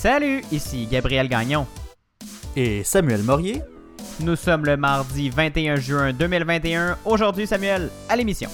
[0.00, 1.66] Salut, ici Gabriel Gagnon.
[2.56, 3.60] Et Samuel Morier.
[4.20, 6.96] Nous sommes le mardi 21 juin 2021.
[7.04, 8.48] Aujourd'hui, Samuel, à l'émission.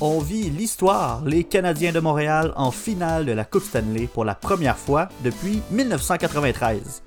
[0.00, 4.34] On vit l'histoire, les Canadiens de Montréal en finale de la Coupe Stanley pour la
[4.34, 7.04] première fois depuis 1993.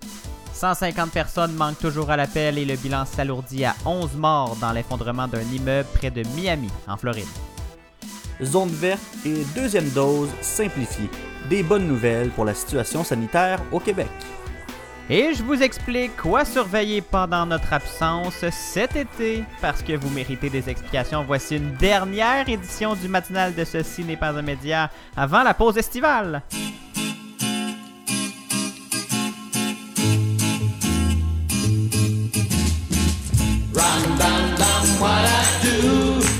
[0.54, 5.28] 150 personnes manquent toujours à l'appel et le bilan s'alourdit à 11 morts dans l'effondrement
[5.28, 7.28] d'un immeuble près de Miami, en Floride.
[8.42, 11.10] Zone verte et deuxième dose simplifiée.
[11.50, 14.08] Des bonnes nouvelles pour la situation sanitaire au Québec.
[15.10, 20.52] Et je vous explique quoi surveiller pendant notre absence cet été, parce que vous méritez
[20.52, 21.24] des explications.
[21.24, 25.78] Voici une dernière édition du matinal de Ceci n'est pas un média avant la pause
[25.78, 26.44] estivale.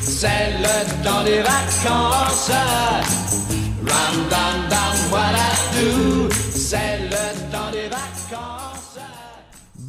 [0.02, 2.52] C'est le temps des vacances.
[3.88, 4.69] Ram, dam,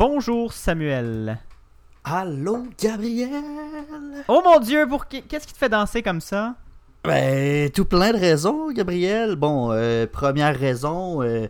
[0.01, 1.37] Bonjour Samuel.
[2.05, 3.29] Allô, Gabriel?
[4.29, 6.55] Oh mon dieu, pour qu'est-ce qui te fait danser comme ça?
[7.05, 9.37] Ben, tout plein de raisons, Gabriel.
[9.37, 11.49] Bon, euh, première raison, euh,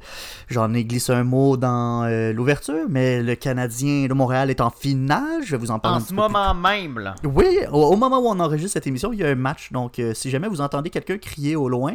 [0.48, 4.71] j'en ai glissé un mot dans euh, l'ouverture, mais le Canadien de Montréal est en
[4.71, 5.45] finale.
[5.45, 7.15] Je vais vous en parler En un ce plus moment même, là.
[7.23, 9.71] Oui, au, au moment où on enregistre cette émission, il y a un match.
[9.71, 11.95] Donc, euh, si jamais vous entendez quelqu'un crier au loin,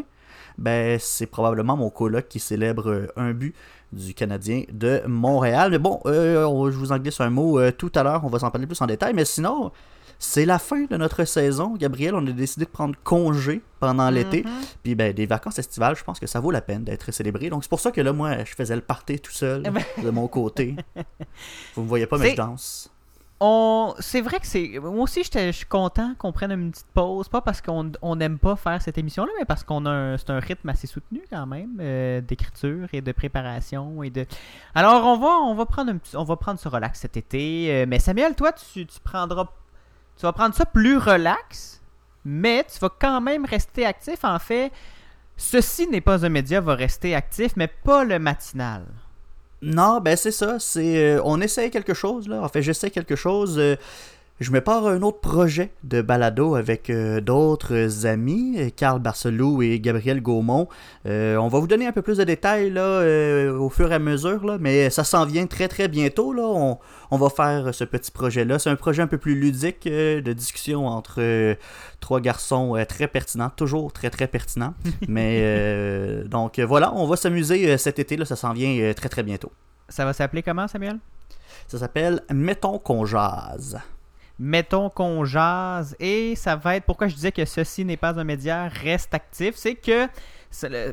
[0.57, 3.55] ben, c'est probablement mon coloc qui célèbre euh, un but
[3.91, 5.71] du Canadien de Montréal.
[5.71, 8.23] Mais bon, euh, je vous en glisse un mot euh, tout à l'heure.
[8.23, 9.13] On va s'en parler plus en détail.
[9.13, 9.71] Mais sinon,
[10.19, 11.75] c'est la fin de notre saison.
[11.77, 14.43] Gabriel, on a décidé de prendre congé pendant l'été.
[14.43, 14.51] Mhm.
[14.83, 17.49] Puis, ben, des vacances estivales, je pense que ça vaut la peine d'être célébré.
[17.49, 19.83] Donc, c'est pour ça que là, moi, je faisais le party tout seul Eh ben-
[20.03, 20.75] de mon côté.
[21.75, 22.91] Vous me voyez pas, mais je danse.
[23.41, 23.93] On...
[23.99, 24.79] C'est vrai que c'est.
[24.81, 27.27] Moi aussi, je suis content qu'on prenne une petite pause.
[27.27, 30.17] Pas parce qu'on on n'aime pas faire cette émission-là, mais parce qu'on a un...
[30.17, 34.03] c'est un rythme assez soutenu quand même euh, d'écriture et de préparation.
[34.03, 34.25] et de.
[34.73, 37.67] Alors, on va, on va, prendre, on va prendre ce relax cet été.
[37.71, 39.49] euh, mais Samuel, toi, tu, tu prendras.
[40.17, 41.81] Tu vas prendre ça plus relax,
[42.23, 44.23] mais tu vas quand même rester actif.
[44.23, 44.71] En fait,
[45.35, 48.85] ceci n'est pas un média, va rester actif, mais pas le matinal.
[49.65, 50.57] Non, ben c'est ça.
[50.59, 52.41] C'est euh, on essaye quelque chose là.
[52.41, 53.59] En fait, j'essaie quelque chose.
[54.41, 59.61] Je me pars un autre projet de balado avec euh, d'autres amis, euh, Carl Barcelou
[59.61, 60.67] et Gabriel Gaumont.
[61.05, 63.95] Euh, on va vous donner un peu plus de détails là euh, au fur et
[63.95, 66.43] à mesure là, mais ça s'en vient très très bientôt là.
[66.43, 66.79] On,
[67.11, 68.59] on va faire ce petit projet là.
[68.59, 71.55] C'est un projet un peu plus ludique de discussion entre
[72.01, 74.73] trois garçons très pertinents, toujours très très pertinents.
[75.07, 78.25] mais donc voilà, on va s'amuser cet été là.
[78.25, 79.51] Ça s'en vient très très bientôt.
[79.87, 80.99] Ça va s'appeler comment, Samuel?
[81.67, 83.79] Ça s'appelle Mettons qu'on jase.
[84.39, 88.23] Mettons qu'on jase et ça va être pourquoi je disais que ceci n'est pas un
[88.23, 90.07] média reste actif c'est que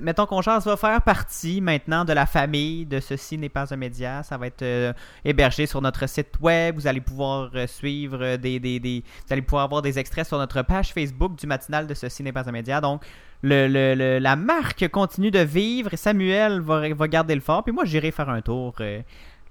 [0.01, 3.77] mettons qu'on jase va faire partie maintenant de la famille de ceci n'est pas un
[3.77, 4.23] média.
[4.25, 4.93] Ça va être euh,
[5.25, 6.75] hébergé sur notre site web.
[6.75, 10.37] Vous allez pouvoir euh, suivre des, des, des- vous allez pouvoir avoir des extraits sur
[10.39, 12.81] notre page Facebook du matinal de ceci n'est pas un média.
[12.81, 13.05] Donc
[13.43, 15.91] le, le- la marque continue de vivre.
[15.95, 17.63] Samuel va, va garder le fort.
[17.63, 19.01] Puis moi j'irai faire un tour euh,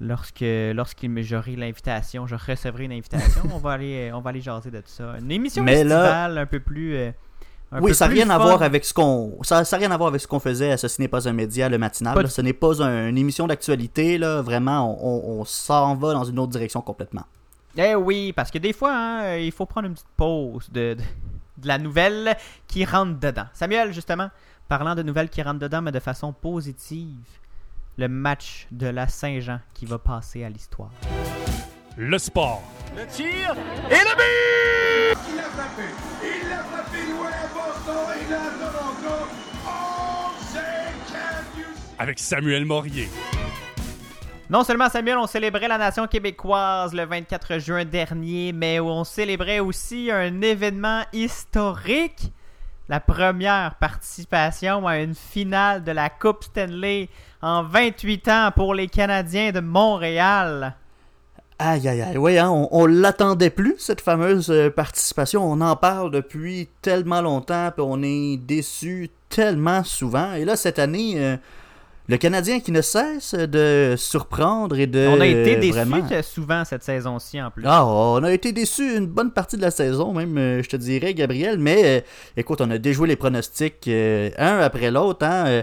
[0.02, 4.42] lorsque lorsqu'il me j'aurai l'invitation, je recevrai une invitation, on va aller on va aller
[4.42, 5.16] jaser de tout ça.
[5.20, 7.12] Une émission Mais là- un peu plus euh,
[7.72, 9.92] un oui, peu ça n'a rien à voir avec ce qu'on ça, ça a rien
[9.92, 12.20] à voir avec ce qu'on faisait à Ceci n'est pas un média le matinal.
[12.22, 12.28] Là.
[12.28, 16.24] Ce n'est pas un- une émission d'actualité là, vraiment on, on- on s'en va dans
[16.26, 17.24] une autre direction complètement.
[17.78, 20.96] Eh oui, parce que des fois hein, euh, il faut prendre une petite pause de,
[20.96, 21.02] de,
[21.62, 22.36] de la nouvelle
[22.68, 23.46] qui rentre dedans.
[23.54, 24.30] Samuel justement,
[24.68, 27.16] parlant de nouvelles qui rentrent dedans mais de façon positive,
[28.02, 30.90] le match de la Saint-Jean qui va passer à l'histoire.
[31.96, 32.64] Le sport.
[32.92, 33.54] Il l'a
[33.94, 34.24] frappé.
[36.24, 39.14] Il l'a frappé loin à Boston et là à Toronto.
[39.68, 40.32] Oh,
[42.00, 43.08] Avec Samuel Morier.
[44.50, 49.60] Non seulement Samuel, on célébrait la nation québécoise le 24 juin dernier, mais on célébrait
[49.60, 52.34] aussi un événement historique.
[52.90, 57.10] La première participation à une finale de la Coupe Stanley
[57.41, 60.76] en 28 ans pour les Canadiens de Montréal.
[61.59, 65.43] Aïe aïe aïe, oui, hein, on, on l'attendait plus cette fameuse euh, participation.
[65.43, 70.34] On en parle depuis tellement longtemps, puis on est déçu tellement souvent.
[70.34, 71.38] Et là cette année, euh,
[72.08, 76.22] le Canadien qui ne cesse de surprendre et de On a été euh, déçus vraiment-
[76.23, 77.64] souvent cette saison-ci en plus.
[77.67, 80.76] Ah, on a été déçus une bonne partie de la saison, même, euh, je te
[80.78, 81.59] dirais, Gabriel.
[81.59, 82.02] Mais euh,
[82.37, 85.23] écoute, on a déjoué les pronostics un après l'autre.
[85.26, 85.61] Hein,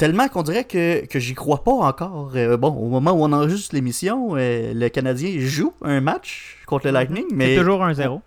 [0.00, 2.32] tellement qu'on dirait que, que j'y crois pas encore.
[2.34, 6.86] Euh, bon, au moment où on enregistre l'émission, euh, le Canadien joue un match contre
[6.86, 7.26] le Lightning.
[7.32, 7.50] Mais Mhm.
[7.52, 8.22] C'est toujours un zéro.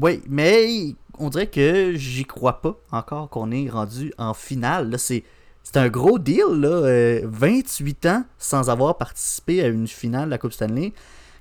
[0.00, 4.98] oui, mais on dirait que j'y crois pas encore qu'on est rendu en finale.
[4.98, 5.24] C'est
[5.64, 6.68] c'est un gros deal, là.
[6.68, 10.92] euh, 28 ans sans avoir participé à une finale de la Coupe Stanley.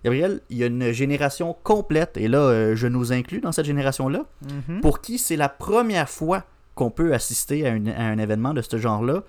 [0.03, 3.65] Gabriel, il y a une génération complète, et là, euh, je nous inclus dans cette
[3.65, 4.25] génération-là,
[4.67, 4.81] Mhm.
[4.81, 6.43] pour qui c'est la première fois
[6.75, 9.23] qu'on peut assister à, une- à un événement de ce genre-là.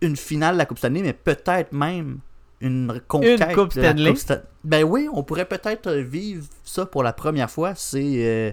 [0.00, 2.18] Une finale de la Coupe Stanley, mais peut-être même
[2.60, 4.10] une conquête Une Coupe de la Stanley?
[4.10, 7.74] Coupe Stan- Ben oui, on pourrait peut-être vivre ça pour la première fois.
[7.74, 8.52] C'est euh,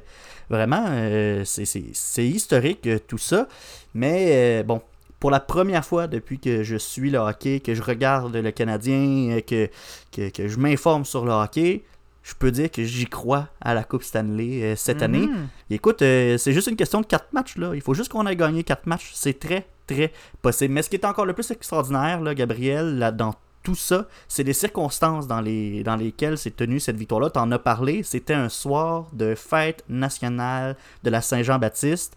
[0.50, 3.48] vraiment, euh, c'est- historique euh, tout ça.
[3.94, 4.82] Mais euh, bon,
[5.20, 9.40] pour la première fois depuis que je suis le hockey, que je regarde le Canadien,
[9.46, 9.70] que,
[10.12, 11.84] que, que je m'informe sur le hockey,
[12.24, 15.28] je peux dire que j'y crois à la Coupe Stanley euh, cette année.
[15.28, 15.48] Mhm.
[15.70, 17.58] Écoute, euh, c'est juste une question de 4 matchs.
[17.58, 17.72] Là.
[17.74, 19.12] Il faut juste qu'on ait gagné 4 matchs.
[19.14, 20.74] C'est très, très possible.
[20.74, 23.34] Mais ce qui est encore le plus extraordinaire, là, Gabriel, là, dans
[23.64, 27.30] tout ça, c'est les circonstances dans, les, dans lesquelles s'est tenue cette victoire-là.
[27.30, 28.04] Tu en as parlé.
[28.04, 32.16] C'était un soir de fête nationale de la Saint-Jean-Baptiste.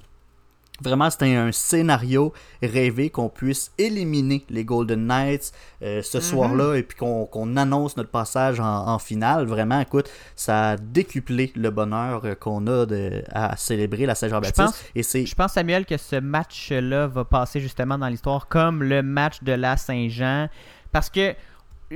[0.82, 6.82] Vraiment, c'était un scénario rêvé qu'on puisse éliminer les Golden Knights euh, ce soir-là et
[6.82, 9.47] puis qu'on annonce notre passage en, en finale.
[9.47, 14.19] Vraiment, écoute, ça a décuplé le bonheur euh, qu'on a de, à célébrer la Je
[14.21, 14.91] Saint-Jean-Baptiste.
[15.03, 19.44] c'est Je pense, Samuel, que ce match-là va passer justement dans l'histoire comme le match
[19.44, 20.49] de la Saint-Jean.
[20.91, 21.37] Parce que.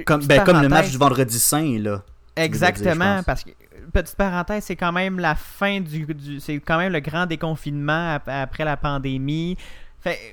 [0.06, 2.04] comme, ben, comme le match du vendredi saint, là.
[2.36, 3.50] Exactement, je parce que
[3.92, 6.06] petite parenthèse, c'est quand même la fin du,
[6.40, 9.56] c'est quand même le grand déconfinement ap- après la pandémie.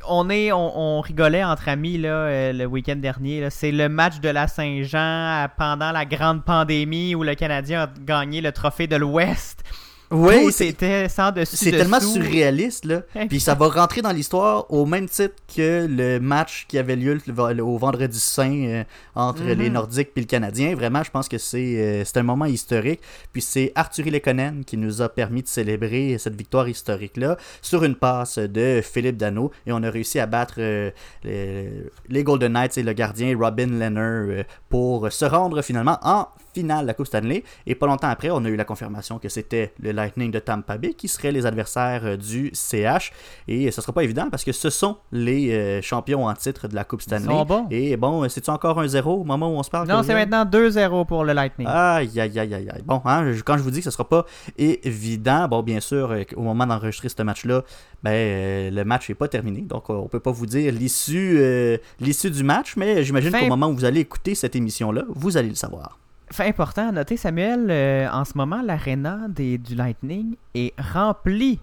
[0.07, 3.49] On est, on, rigolait entre amis là euh, le week-end dernier.
[3.49, 7.89] C'est le match de la Saint-Jean euh, pendant la grande pandémie où le Canadien a
[7.99, 9.63] gagné le trophée de l'Ouest.
[10.11, 13.01] Oui, c'était sans dessus c'est tellement surréaliste, là.
[13.27, 17.17] Puis ça va rentrer dans l'histoire au même titre que le match qui avait lieu
[17.61, 18.83] au vendredi saint euh,
[19.15, 19.53] entre Mhm.
[19.59, 20.75] les Nordiques et le Canadien.
[20.75, 23.01] Vraiment, je pense que c'est euh, un moment historique.
[23.33, 27.95] Puis c'est Arthur Lekonen qui nous a permis de célébrer cette victoire historique-là sur une
[27.95, 29.51] passe de Philippe Dano.
[29.65, 30.91] Et on a réussi à battre euh,
[31.23, 31.69] les,
[32.09, 36.83] les Golden Knights et le gardien Robin Lehner euh, pour se rendre finalement en finale
[36.83, 37.43] de la Coupe Stanley.
[37.65, 40.77] Et pas longtemps après, on a eu la confirmation que c'était le Lightning de Tampa
[40.77, 43.11] Bay qui seraient les adversaires euh, du CH.
[43.47, 46.75] Et ce sera pas évident parce que ce sont les euh, champions en titre de
[46.75, 47.25] la Coupe Stanley.
[47.25, 47.67] sont bons.
[47.71, 50.45] Et bon, c'est-tu encore un zéro au moment où on se parle Non, c'est maintenant
[50.45, 51.67] 2-0 pour le Lightning.
[51.67, 52.83] Aïe, aïe, aïe, aïe.
[52.85, 54.25] Bon, hein, quand je vous dis que ce sera pas
[54.57, 57.63] évident, bon, bien sûr, euh, au moment d'enregistrer ce match-là,
[58.05, 59.61] ben, euh, le match n'est pas terminé.
[59.61, 63.47] Donc, euh, on peut pas vous dire l'issue euh, l'issue du match, mais j'imagine qu'au
[63.47, 65.97] moment où vous allez écouter cette émission-là, vous allez le savoir.
[66.31, 71.59] Fait important à noter, Samuel, euh, en ce moment, l'aréna des- du Lightning est remplie.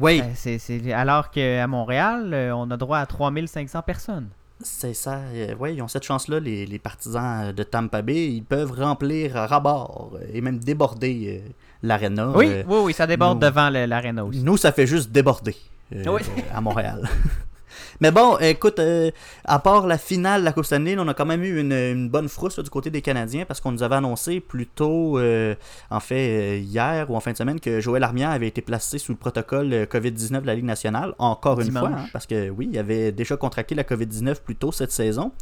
[0.00, 4.28] Oui, Euh, c'est- c'est- alors qu'à Montréal, euh, on a droit à 3500 personnes.
[4.60, 5.20] c'est ça.
[5.34, 8.28] euh, ouais, ils ont cette chance-là, les, les partisans de Tampa Bay.
[8.32, 11.44] Ils peuvent remplir à rabord et même déborder
[11.82, 12.30] l'aréna.
[12.30, 14.42] Oui, oui, oui, ça déborde nous- devant l'aréna aussi.
[14.42, 15.54] Nous, ça fait juste déborder
[15.92, 16.22] Oui.
[16.52, 17.08] à Montréal.
[18.00, 19.10] Mais bon, écoute, euh,
[19.44, 22.08] à part la finale de la Coupe Stanley, on a quand même eu une, une
[22.08, 25.54] bonne frousse là, du côté des Canadiens parce qu'on nous avait annoncé plus tôt, euh,
[25.90, 28.98] en fait, euh, hier ou en fin de semaine, que Joël Armia avait été placé
[28.98, 32.50] sous le protocole euh, COVID-19 de la Ligue nationale, encore une fois, hein, parce que
[32.50, 35.32] oui, il avait déjà contracté la COVID-19 plus tôt cette saison.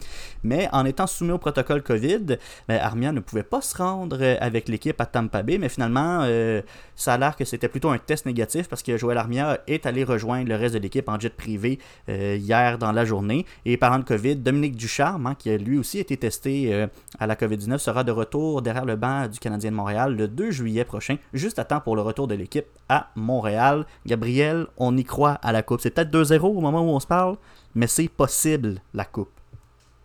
[0.43, 2.39] Mais en étant soumis au protocole COVID,
[2.69, 6.63] ben, Armia ne pouvait pas se rendre avec l'équipe à Tampa Bay, mais finalement, euh,
[6.95, 10.05] ça a l'air que c'était plutôt un test négatif parce que Joël Armia est allé
[10.05, 13.45] rejoindre le reste de l'équipe en jet privé euh, hier dans la journée.
[13.65, 16.87] Et parlant de COVID, Dominique Ducharme, hein, qui a lui aussi été testé euh,
[17.19, 20.51] à la COVID-19, sera de retour derrière le banc du Canadien de Montréal le 2
[20.51, 23.87] juillet prochain, juste à temps pour le retour de l'équipe à Montréal.
[24.07, 25.81] Gabriel, on y croit à la Coupe.
[25.81, 27.37] C'est peut-être 2-0 au moment où on se parle,
[27.75, 29.31] mais c'est possible, la Coupe.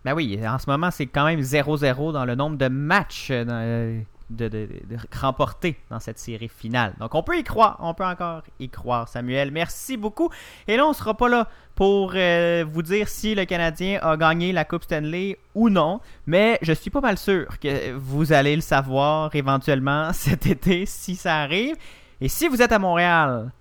[0.04, 4.02] Ben oui, en ce moment, c'est quand même 0-0 dans le nombre de matchs euh,
[4.36, 6.94] de, de- de- remportés dans cette série finale.
[7.00, 7.78] Donc, on peut y croire.
[7.80, 9.52] On peut encore y croire, Samuel.
[9.52, 10.30] Merci beaucoup.
[10.68, 14.52] Et là, on sera pas là pour euh, vous dire si le Canadien a gagné
[14.52, 16.00] la Coupe Stanley ou non.
[16.26, 21.16] Mais je suis pas mal sûr que vous allez le savoir éventuellement cet été si
[21.16, 21.76] ça arrive.
[22.20, 23.52] Et si vous êtes à Montréal,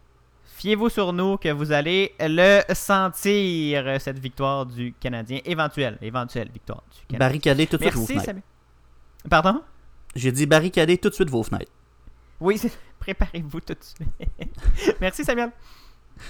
[0.56, 5.38] fiez-vous sur nous que vous allez le sentir, cette victoire du Canadien.
[5.46, 7.18] Éventuelle, éventuelle victoire du Canadien.
[7.26, 8.20] Barricadez tout de suite vos Merci.
[8.26, 8.42] Samuel.
[9.30, 9.62] Pardon?
[10.14, 11.70] J'ai dit barricadez tout de suite vos fenêtres.
[12.40, 12.60] Oui,
[12.98, 14.96] préparez-vous tout de suite.
[15.00, 15.50] Merci, Samuel.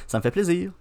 [0.07, 0.73] Ça me fait plaisir.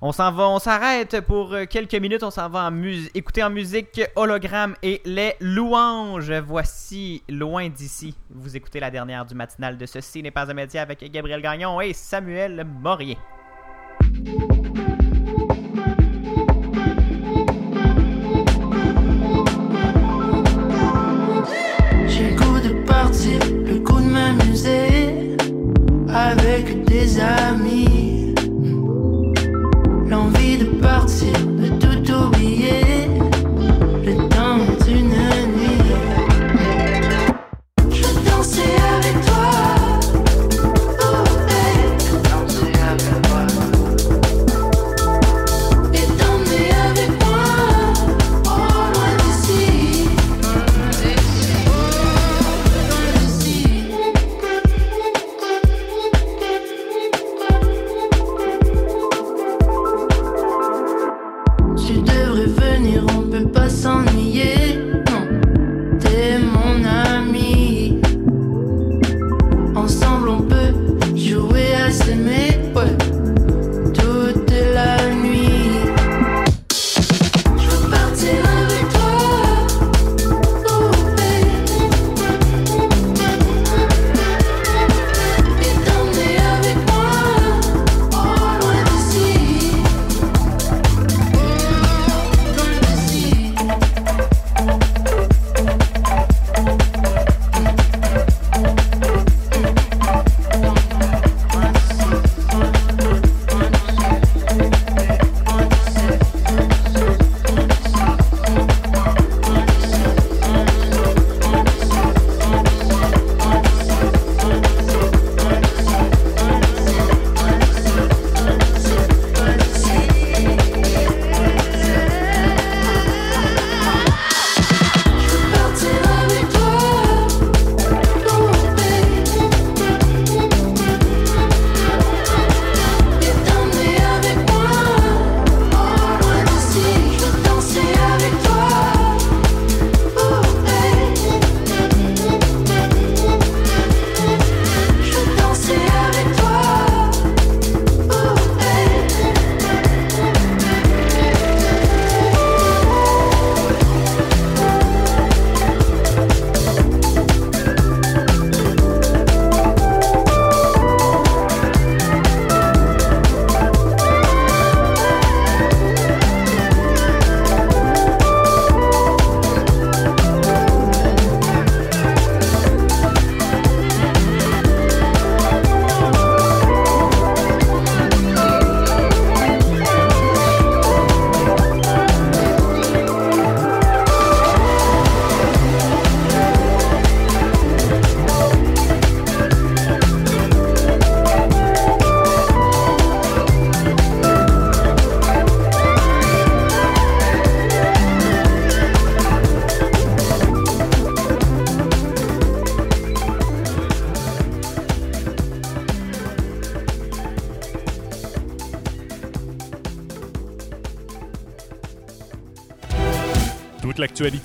[0.00, 2.22] On s'en va, on s'arrête pour euh, quelques minutes.
[2.22, 6.30] On s'en va en mus- écouter en musique Hologramme et les louanges.
[6.32, 8.16] Voici Loin d'ici.
[8.30, 11.80] Vous écoutez la dernière du matinal de Ceci n'est pas un média avec Gabriel Gagnon
[11.80, 13.18] et Samuel Morier.
[23.18, 25.36] De partir, le goût de m'amuser
[26.08, 28.17] avec des amis.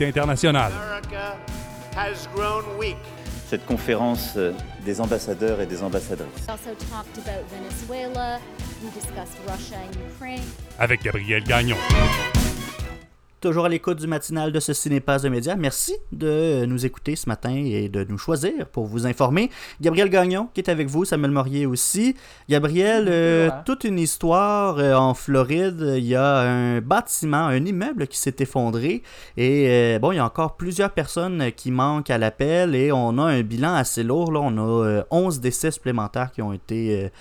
[0.03, 0.71] L'actualité internationale.
[0.73, 1.37] America
[1.95, 2.97] has grown weak.
[3.49, 4.51] cette conférence euh,
[4.83, 6.27] des ambassadeurs et des ambassadrices.
[6.47, 8.39] We also talked about Venezuela.
[8.83, 10.43] We discussed Russia and Ukraine.
[10.79, 11.77] Avec Gabriel Gagnon.
[13.43, 15.57] Toujours à l'écoute du matinal de Ceci n'est pas un média.
[15.57, 19.49] Merci de nous écouter ce matin et de nous choisir pour vous informer.
[19.81, 22.15] Gabriel Gagnon qui est avec vous, Samuel Morier aussi.
[22.47, 25.95] Gabriel, euh, toute une histoire euh, en Floride.
[25.97, 29.03] Il y a un bâtiment, un immeuble qui s'est effondré.
[29.35, 33.17] Et euh, bon, il y a encore plusieurs personnes qui manquent à l'appel et on
[33.17, 34.31] a un bilan assez lourd.
[34.31, 34.39] Là.
[34.41, 37.11] On a euh, 11 décès supplémentaires qui ont été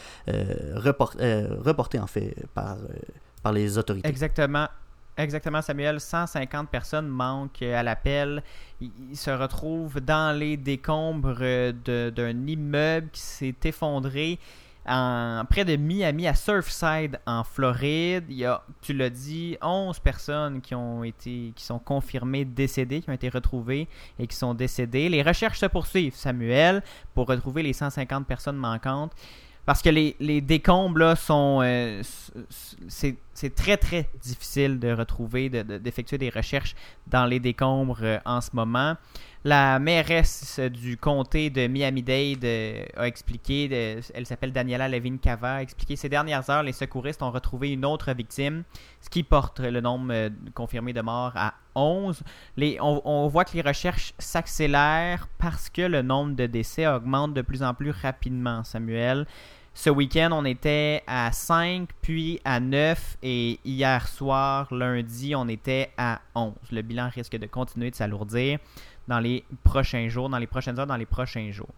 [0.77, 1.17] report-
[1.65, 2.77] reportés en fait par,
[3.43, 4.09] par les autorités.
[4.09, 4.69] Exactement.
[5.17, 6.01] Exactement, Samuel.
[6.01, 8.43] 150 personnes manquent à l'appel.
[8.81, 14.39] Ils se retrouvent dans les décombres d'un immeuble qui s'est effondré
[14.87, 18.25] en, près de Miami, à Surfside, en Floride.
[18.29, 23.01] Il y a, tu l'as dit, 11 personnes qui ont été, qui sont confirmées décédées,
[23.01, 23.89] qui ont été retrouvées
[24.19, 25.09] et qui sont décédées.
[25.09, 26.83] Les recherches se poursuivent, Samuel,
[27.15, 29.13] pour retrouver les 150 personnes manquantes.
[29.65, 31.61] Parce que les, les décombres là, sont.
[31.63, 32.03] euh,
[33.35, 36.75] c'est très très difficile de retrouver, de- de- d'effectuer des recherches
[37.07, 38.97] dans les décombres euh, en ce moment.
[39.45, 45.55] La mairesse du comté de Miami-Dade euh, a expliqué, de- elle s'appelle Daniela Levine Cava,
[45.57, 48.63] a expliqué ces dernières heures, les secouristes ont retrouvé une autre victime,
[49.01, 52.23] ce qui porte le nombre euh, confirmé de morts à 11.
[52.57, 57.35] Les, on, on voit que les recherches s'accélèrent parce que le nombre de décès augmente
[57.35, 59.27] de plus en plus rapidement, Samuel.
[59.75, 65.91] Ce week-end, on était à 5, puis à 9, et hier soir, lundi, on était
[65.97, 66.53] à 11.
[66.71, 68.59] Le bilan risque de continuer de s'alourdir
[69.09, 71.71] dans les prochains jours, dans les prochaines heures, dans les prochains jours.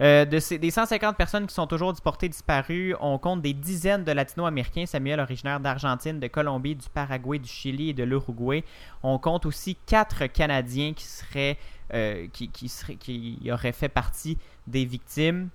[0.00, 4.04] Euh, de ces, des 150 personnes qui sont toujours portées disparues, on compte des dizaines
[4.04, 8.64] de latino-américains, Samuel, originaire d'Argentine, de Colombie, du Paraguay, du Chili et de l'Uruguay.
[9.02, 11.56] On compte aussi quatre Canadiens qui seraient,
[11.94, 15.50] euh, qui, qui seraient, qui auraient fait partie des victimes.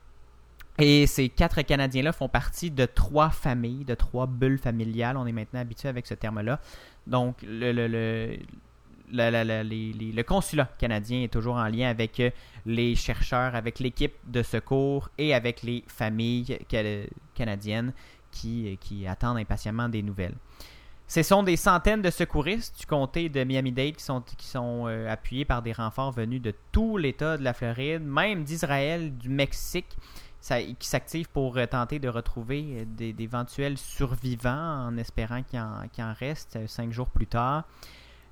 [0.79, 5.17] Et ces quatre Canadiens-là font partie de trois familles, de trois bulles familiales.
[5.17, 6.59] On est maintenant habitué avec ce terme-là.
[7.05, 8.37] Donc, le, le, le,
[9.11, 12.31] le consulat canadien est toujours en lien avec euh,
[12.65, 17.93] les chercheurs, avec l'équipe de secours et avec les familles ca- canadiennes
[18.31, 20.35] qui, qui attendent impatiemment des nouvelles.
[21.05, 25.07] Ce sont des centaines de secouristes du comté de Miami-Dade qui sont, qui sont euh,
[25.11, 29.95] appuyés par des renforts venus de tout l'État de la Floride, même d'Israël, du Mexique,
[30.43, 36.57] qui s'activent pour euh, tenter de retrouver euh, d'éventuels survivants en espérant qu'il en, reste
[36.57, 37.63] euh, cinq jours plus tard.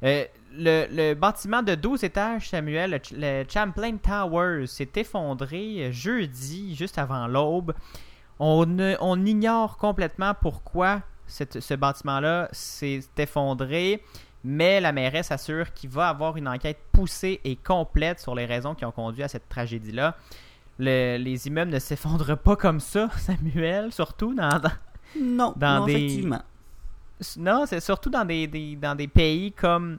[0.03, 6.97] Le, bâtiment de 12 étages, Samuel, le, Ch- le Champlain Towers, s'est effondré jeudi, juste
[6.97, 7.73] avant l'aube.
[8.39, 14.03] On, ignore complètement pourquoi ce bâtiment-là s'est effondré,
[14.43, 18.73] mais la mairesse assure qu'il va avoir une enquête poussée et complète sur les raisons
[18.73, 20.17] qui ont conduit à cette tragédie-là.
[20.79, 24.71] Le- les immeubles ne s'effondrent pas comme ça, Samuel, surtout dans, dans-
[25.19, 26.41] Non, Dans non, des- effectivement.
[27.37, 29.97] non, c'est surtout dans des, des- dans des pays comme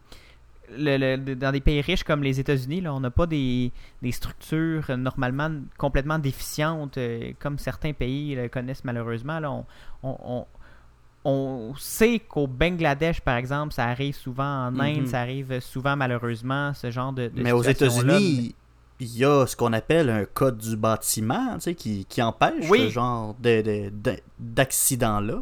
[0.75, 4.11] le- le- dans des pays riches comme les États-Unis, là, on n'a pas des, des
[4.13, 9.39] structures normalement complètement déficientes euh, comme certains pays le connaissent malheureusement.
[9.39, 9.65] Là, on,
[10.03, 10.47] on- on-
[11.25, 15.07] on sait qu'au Bangladesh, par exemple, ça arrive souvent en Inde, Mhm.
[15.07, 17.63] ça arrive souvent malheureusement, ce genre de, de Mais aux.
[17.63, 18.55] États-Unis,
[19.03, 22.69] il y a ce qu'on appelle un code du bâtiment, tu sais, qui, qui empêche
[22.71, 22.81] Oui.
[22.87, 25.39] ce genre de- de- de- d'accident-là.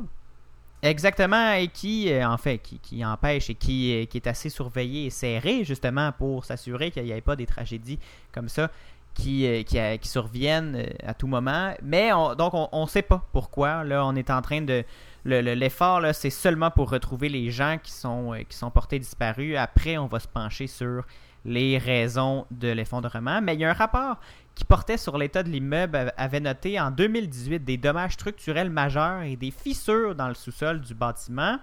[0.83, 4.49] Exactement, et qui, euh, en fait, qui, qui empêche et qui, euh, qui est assez
[4.49, 7.99] surveillé et serré, justement, pour s'assurer qu'il n'y ait pas des tragédies
[8.33, 8.71] comme ça
[9.13, 11.75] qui, euh, qui, qui surviennent à tout moment.
[11.83, 13.85] Mais on- donc, on ne sait pas pourquoi.
[13.85, 14.83] Là, on est en train de.
[15.25, 18.99] le- le- L'effort, là, c'est seulement pour retrouver les gens qui sont, qui sont portés
[18.99, 19.57] disparus.
[19.59, 21.05] Après, on va se pencher sur
[21.45, 23.41] les raisons de l'effondrement.
[23.41, 24.17] Mais il y a un rapport
[24.55, 29.23] qui portait sur l'état de l'immeuble av- avait noté en 2018 des dommages structurels majeurs
[29.23, 31.59] et des fissures dans le sous-sol du bâtiment,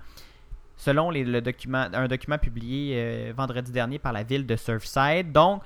[0.77, 5.31] selon le document, un document publié euh, vendredi dernier par la ville de Surfside.
[5.31, 5.61] Donc,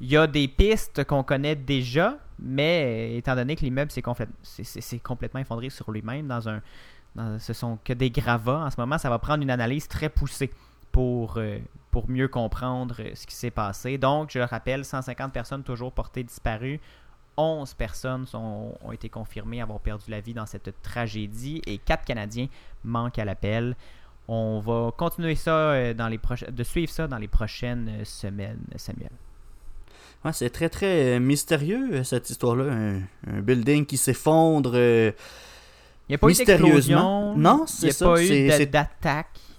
[0.00, 4.98] il y a des pistes qu'on connaît déjà, mais euh, étant donné que l'immeuble s'est
[5.00, 6.62] complètement effondré sur lui-même, dans un,
[7.38, 10.50] ce sont que des gravats en ce moment, ça va prendre une analyse très poussée
[10.92, 11.58] pour, euh,
[11.90, 13.98] pour mieux comprendre euh, ce qui s'est passé.
[13.98, 16.80] Donc, je le rappelle, 150 personnes toujours portées disparues.
[17.36, 22.04] 11 personnes sont- ont été confirmées avoir perdu la vie dans cette tragédie et 4
[22.04, 22.48] Canadiens
[22.84, 23.76] manquent à l'appel.
[24.28, 28.60] On va continuer ça euh, dans les proches- de suivre ça dans les prochaines semaines,
[28.76, 29.10] Samuel.
[30.24, 32.64] Ouais, c'est très très mystérieux cette histoire-là.
[32.72, 34.72] Un, un building qui s'effondre.
[34.74, 35.12] euh,
[36.08, 37.34] Il n'y a pas eu Mystérieusement.
[37.36, 38.20] Non, c'est ça, d'attaque.
[38.20, 39.49] Il n'y a pas eu.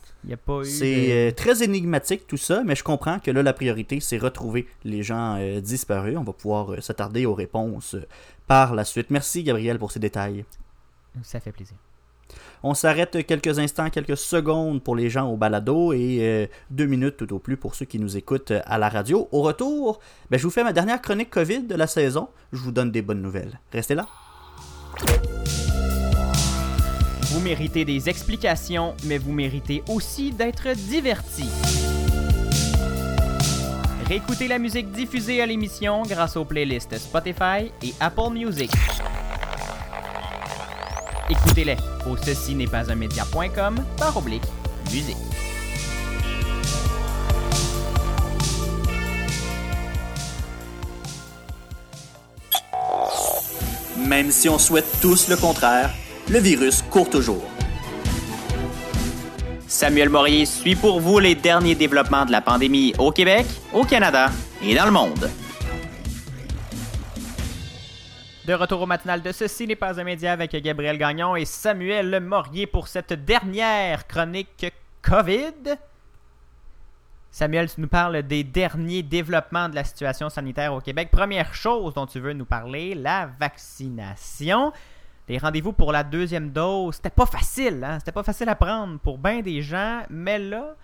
[0.65, 4.17] C'est de- euh, très énigmatique tout ça, mais je comprends que là, la priorité, c'est
[4.17, 6.17] retrouver les gens euh, disparus.
[6.17, 8.05] On va pouvoir euh, s'attarder aux réponses euh,
[8.47, 9.09] par la suite.
[9.09, 10.45] Merci, Gabriel, pour ces détails.
[11.23, 11.75] Ça fait plaisir.
[12.63, 17.33] On s'arrête quelques instants, quelques secondes pour les gens au balado et deux minutes tout
[17.33, 19.27] au plus pour ceux qui nous écoutent à la radio.
[19.33, 22.29] Au retour, ben, je vous fais ma dernière chronique COVID de la saison.
[22.53, 23.59] Je vous donne des bonnes nouvelles.
[23.73, 24.07] Restez là.
[27.31, 31.45] Vous méritez des explications, mais vous méritez aussi d'être diverti.
[34.05, 38.69] Réécoutez la musique diffusée à l'émission grâce aux playlists Spotify et Apple Music.
[41.29, 44.43] Écoutez-les au ceci n'est pas un média.com par oblique
[44.91, 45.15] musique.
[53.97, 55.91] Même si on souhaite tous le contraire,
[56.31, 57.43] le virus court toujours.
[59.67, 64.29] Samuel Morier suit pour vous les derniers développements de la pandémie au Québec, au Canada
[64.63, 65.29] et dans le monde.
[68.45, 72.21] De retour au matinal de Ceci n'est pas un média avec Gabriel Gagnon et Samuel
[72.21, 75.75] Morier pour cette dernière chronique COVID.
[77.29, 81.09] Samuel, tu nous parles des derniers développements de la situation sanitaire au Québec.
[81.11, 84.71] Première chose dont tu veux nous parler, la vaccination.
[85.31, 87.99] Les rendez-vous pour la deuxième dose, c'était pas facile, hein?
[87.99, 90.75] C'était pas facile à prendre pour bien des gens, mais là,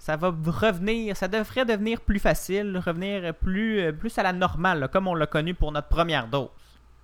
[0.00, 4.80] ça va revenir, ça devrait devenir plus facile, revenir plus, euh, plus à la normale,
[4.80, 6.48] là, comme on l'a connu pour notre première dose.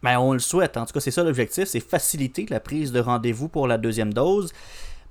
[0.03, 0.77] Ben, on le souhaite.
[0.77, 4.13] En tout cas, c'est ça l'objectif, c'est faciliter la prise de rendez-vous pour la deuxième
[4.13, 4.53] dose.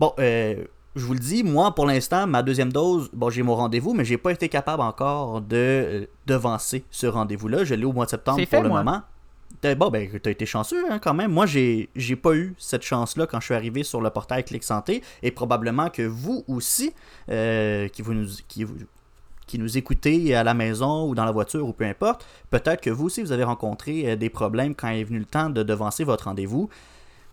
[0.02, 0.62] Bon, euh,
[0.98, 4.04] je vous le dis, moi, pour l'instant, ma deuxième dose, bon, j'ai mon rendez-vous, mais
[4.04, 7.64] j'ai pas été capable encore de euh, devancer ce rendez-vous-là.
[7.64, 8.84] Je l'ai au mois de septembre pour fait, le moi.
[8.84, 9.02] moment.
[9.78, 11.32] Bon, ben, t'as été chanceux hein, quand même.
[11.32, 14.64] Moi, j'ai j'ai pas eu cette chance-là quand je suis arrivé sur le portail Clic
[14.64, 15.04] Santé.
[15.22, 16.94] Et probablement que vous aussi,
[17.30, 18.78] euh, qui, vous nous, qui, vous-
[19.48, 22.90] qui nous écoutez à la maison ou dans la voiture ou peu importe, peut-être que
[22.90, 26.06] vous aussi, vous avez rencontré euh, des problèmes quand est venu le temps de devancer
[26.06, 26.70] votre rendez-vous.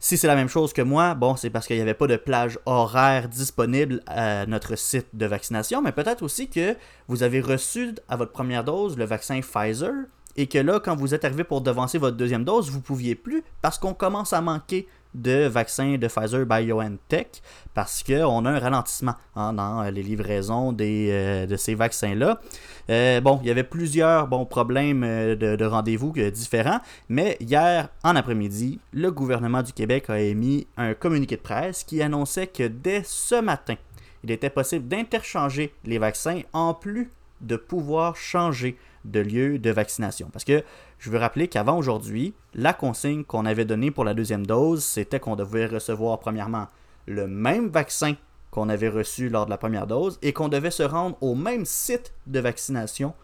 [0.00, 2.16] Si c'est la même chose que moi, bon, c'est parce qu'il n'y avait pas de
[2.16, 6.76] plage horaire disponible à notre site de vaccination, mais peut-être aussi que
[7.08, 9.92] vous avez reçu à votre première dose le vaccin Pfizer
[10.36, 13.42] et que là, quand vous êtes arrivé pour devancer votre deuxième dose, vous pouviez plus
[13.62, 17.42] parce qu'on commence à manquer de vaccins de Pfizer BioNTech
[17.74, 22.40] parce qu'on a un ralentissement dans les livraisons des, euh, de ces vaccins-là.
[22.90, 27.36] Euh, bon, il y avait plusieurs bons problèmes euh, de, de rendez-vous euh, différents, mais
[27.40, 32.46] hier en après-midi, le gouvernement du Québec a émis un communiqué de presse qui annonçait
[32.46, 33.76] que dès ce matin,
[34.22, 40.28] il était possible d'interchanger les vaccins en plus de pouvoir changer de lieu de vaccination.
[40.32, 40.62] Parce que
[40.98, 45.20] je veux rappeler qu'avant aujourd'hui, la consigne qu'on avait donnée pour la deuxième dose, c'était
[45.20, 46.66] qu'on devait recevoir premièrement
[47.06, 48.14] le même vaccin
[48.50, 51.64] qu'on avait reçu lors de la première dose et qu'on devait se rendre au même
[51.64, 53.14] site de vaccination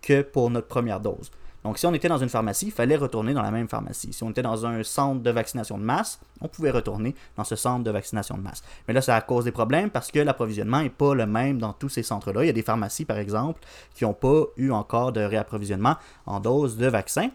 [0.00, 1.30] que pour notre première dose.
[1.64, 4.12] Donc, si on était dans une pharmacie, il fallait retourner dans la même pharmacie.
[4.12, 7.54] Si on était dans un centre de vaccination de masse, on pouvait retourner dans ce
[7.54, 8.62] centre de vaccination de masse.
[8.88, 11.88] Mais là, ça cause des problèmes parce que l'approvisionnement n'est pas le même dans tous
[11.88, 12.42] ces centres-là.
[12.44, 13.60] Il y a des pharmacies, par exemple,
[13.94, 15.96] qui n'ont pas eu encore de réapprovisionnement
[16.26, 17.30] en doses de vaccins.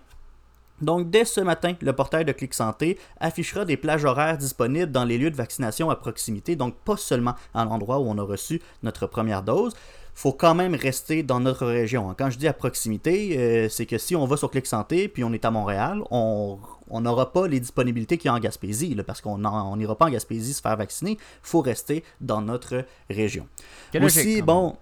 [0.81, 5.05] Donc, dès ce matin, le portail de Clic Santé affichera des plages horaires disponibles dans
[5.05, 8.61] les lieux de vaccination à proximité, donc pas seulement à l'endroit où on a reçu
[8.83, 9.73] notre première dose.
[10.17, 12.15] Faut quand même rester dans notre région.
[12.17, 15.23] Quand je dis à proximité, euh, c'est que si on va sur Clic Santé puis
[15.23, 16.57] on est à Montréal, on
[16.89, 19.95] on n'aura pas les disponibilités qu'il y a en Gaspésie, là, parce qu'on on n'ira
[19.95, 21.11] pas en Gaspésie se faire vacciner.
[21.11, 23.47] Il faut rester dans notre région.
[23.93, 24.75] Logique, Aussi, bon.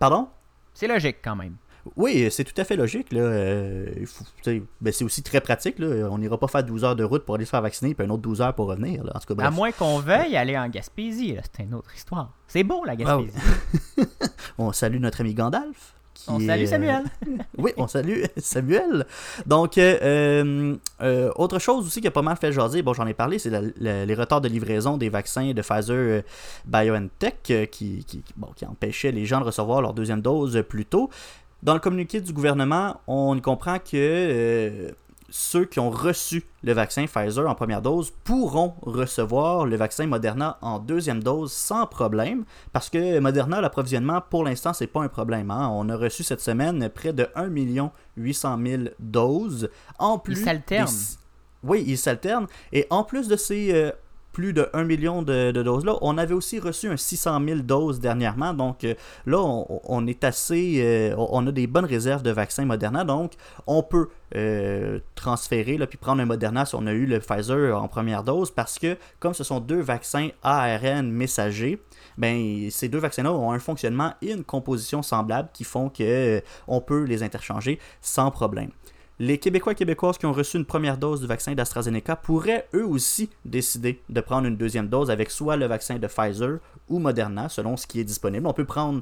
[0.00, 0.28] Pardon?
[0.74, 1.56] C'est logique quand même.
[1.96, 3.12] Oui, c'est tout à fait logique.
[3.12, 3.20] Là.
[3.20, 4.24] Euh, faut-
[4.80, 5.78] ben, c'est aussi très pratique.
[5.78, 6.08] Là.
[6.10, 8.10] On n'ira pas faire 12 heures de route pour aller se faire vacciner, puis un
[8.10, 9.04] autre 12 heures pour revenir.
[9.04, 9.12] là.
[9.14, 9.46] En tout cas, bref.
[9.48, 12.32] À moins qu'on veuille aller en Gaspésie, c'est une autre histoire.
[12.48, 13.30] C'est beau la Gaspésie.
[14.58, 15.94] On salue notre ami Gandalf.
[16.28, 17.04] On est, salue euh, Samuel.
[17.58, 19.06] oui, on salue Samuel.
[19.44, 20.76] Donc, euh,
[21.36, 24.14] autre chose aussi qui a pas mal fait jaser, bon, j'en ai parlé, c'est les
[24.14, 26.22] retards de livraison des vaccins de Pfizer
[26.64, 31.10] BioNTech qui, qui, bon, qui empêchaient les gens de recevoir leur deuxième dose plus tôt.
[31.62, 34.90] Dans le communiqué du gouvernement, on comprend que euh,
[35.30, 40.58] ceux qui ont reçu le vaccin Pfizer en première dose pourront recevoir le vaccin Moderna
[40.62, 45.50] en deuxième dose sans problème, parce que Moderna, l'approvisionnement, pour l'instant, c'est pas un problème.
[45.50, 45.68] hein.
[45.72, 47.48] On a reçu cette semaine près de 1
[48.16, 49.68] 800 000 doses.
[49.98, 50.86] En plus s'alternent.
[50.86, 52.46] des- Oui, ils s'alternent.
[52.72, 53.90] Et en plus de ces euh,
[54.36, 58.00] plus de 1 million de, de doses-là, on avait aussi reçu un 600 000 doses
[58.00, 58.52] dernièrement.
[58.52, 58.92] Donc euh,
[59.24, 60.74] là, on, est assez...
[60.82, 63.04] euh, on a des bonnes réserves de vaccins Moderna.
[63.04, 63.32] Donc,
[63.66, 67.82] on peut euh, transférer, là, puis prendre un Moderna si on a eu le Pfizer
[67.82, 71.80] en première dose, parce que comme ce sont deux vaccins ARN messagers,
[72.18, 76.82] ben, ces deux vaccins-là ont un fonctionnement et une composition semblable qui font que on
[76.82, 78.68] peut les interchanger sans problème.
[79.18, 82.86] Les Québécois et Québécoises qui ont reçu une première dose du vaccin d'AstraZeneca pourraient eux
[82.86, 86.58] aussi décider de prendre une deuxième dose avec soit le vaccin de Pfizer
[86.90, 88.46] ou Moderna, selon ce qui est disponible.
[88.46, 89.00] On peut prendre,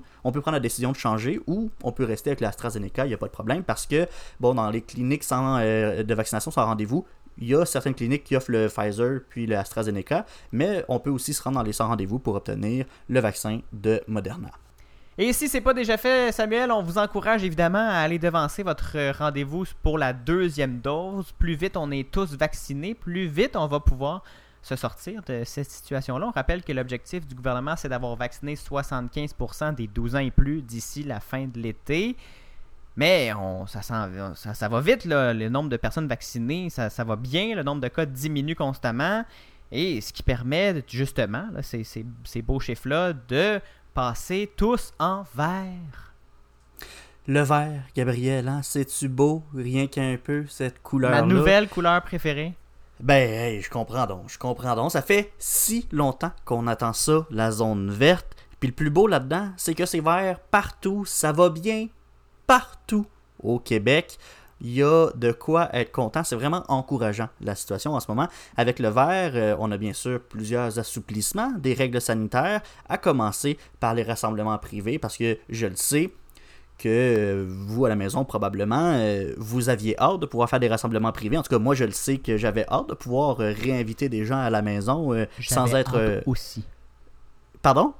[0.52, 3.32] la décision de changer ou on peut rester avec l'AstraZeneca, il n'y a pas de
[3.32, 4.06] problème parce que,
[4.38, 7.04] bon, dans les cliniques euh, de vaccination sans rendez-vous,
[7.38, 11.10] il y a certaines cliniques qui offrent le Pfizer puis le AstraZeneca, mais on peut
[11.10, 14.52] aussi se rendre dans les sans rendez-vous pour obtenir le vaccin de Moderna.
[15.16, 18.96] Et si c'est pas déjà fait, Samuel, on vous encourage évidemment à aller devancer votre
[18.96, 21.30] euh, rendez-vous pour la deuxième dose.
[21.38, 24.24] Plus vite on est tous vaccinés, plus vite on va pouvoir
[24.60, 26.26] se sortir de cette situation-là.
[26.26, 30.62] On rappelle que l'objectif du gouvernement, c'est d'avoir vacciné 75% des 12 ans et plus
[30.62, 32.16] d'ici la fin de l'été.
[32.96, 33.30] Mais
[33.66, 35.34] ça, va vite, là.
[35.34, 39.24] le nombre de personnes vaccinées, ça, va bien, le nombre de cas diminue constamment.
[39.70, 43.60] Et ce qui permet justement, là, ces, ces- ces beaux chiffres-là, de
[43.94, 46.12] passer tous en vert.
[47.26, 51.22] Le vert, Gabriel, hein, c'est-tu beau, rien qu'un peu, cette couleur-là?
[51.22, 52.54] Ma nouvelle couleur préférée.
[53.00, 54.90] Ben, hey, je comprends donc, je comprends donc.
[54.90, 58.26] Ça fait si longtemps qu'on attend ça, la zone verte.
[58.60, 61.88] Puis le plus beau là-dedans, c'est que c'est vert partout, ça va bien
[62.46, 63.06] partout
[63.42, 64.18] au Québec.
[64.64, 66.24] Il y a de quoi être content.
[66.24, 68.28] C'est vraiment encourageant la situation en ce moment.
[68.56, 73.58] Avec le vert, euh, on a bien sûr plusieurs assouplissements des règles sanitaires, à commencer
[73.78, 76.10] par les rassemblements privés, parce que je le sais,
[76.78, 80.68] que euh, vous à la maison probablement euh, vous aviez hâte de pouvoir faire des
[80.68, 81.36] rassemblements privés.
[81.36, 84.38] En tout cas, moi je le sais que j'avais hâte de pouvoir réinviter des gens
[84.38, 85.96] à la maison sans être.
[85.96, 86.64] hâte aussi.
[87.60, 87.92] Pardon?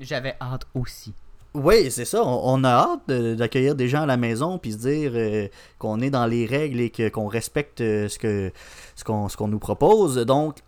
[0.00, 1.14] J'avais hâte aussi.
[1.54, 2.22] Oui, c'est ça.
[2.24, 6.10] On, a hâte d'accueillir des gens à la maison puis se dire euh, qu'on est
[6.10, 8.52] dans les règles et qu'on respecte euh, ce que
[8.94, 10.16] ce qu'on nous propose.
[10.16, 10.58] Donc,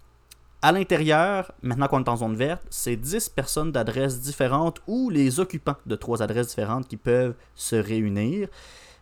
[0.62, 5.38] à l'intérieur, maintenant qu'on est en zone verte, c'est 10 personnes d'adresses différentes ou les
[5.38, 8.48] occupants de trois adresses différentes qui peuvent se réunir.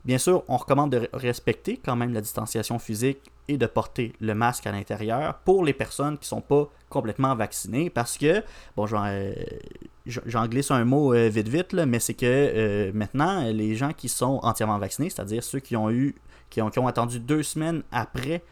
[0.04, 4.34] Bien sûr, on recommande de respecter quand même la distanciation physique et de porter le
[4.34, 8.42] masque à l'intérieur pour les personnes qui ne sont pas complètement vaccinées parce que,
[8.76, 9.32] bon, j'en euh,
[10.06, 13.92] j'en glisse un mot euh, vite vite, là, mais c'est que euh, maintenant, les gens
[13.92, 16.14] qui sont entièrement vaccinés, c'est-à-dire ceux qui ont eu
[16.50, 18.42] qui ont, qui ont attendu deux semaines après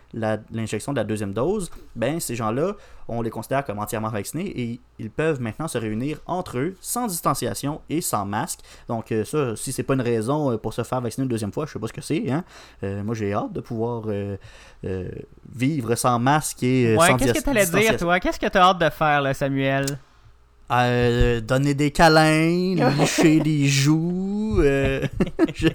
[0.50, 2.72] l'injection de la deuxième dose, ben ces gens-là,
[3.08, 7.06] on les considère comme entièrement vaccinés et ils peuvent maintenant se réunir entre eux sans
[7.06, 8.60] distanciation et sans masque.
[8.88, 11.52] Donc euh, ça, si c'est pas une raison euh, pour se faire vacciner une deuxième
[11.52, 12.30] fois, je sais pas ce que c'est.
[12.30, 12.44] Hein?
[12.82, 14.36] Euh, moi j'ai hâte de pouvoir euh,
[14.84, 15.08] euh,
[15.54, 18.20] vivre sans masque et Ouais, sans qu'est-ce que dis- t'allais dire, toi?
[18.20, 19.86] Qu'est-ce que t'as hâte de faire, là, Samuel?
[20.72, 25.06] Euh, donner des câlins, licher les joues, euh,
[25.54, 25.68] je-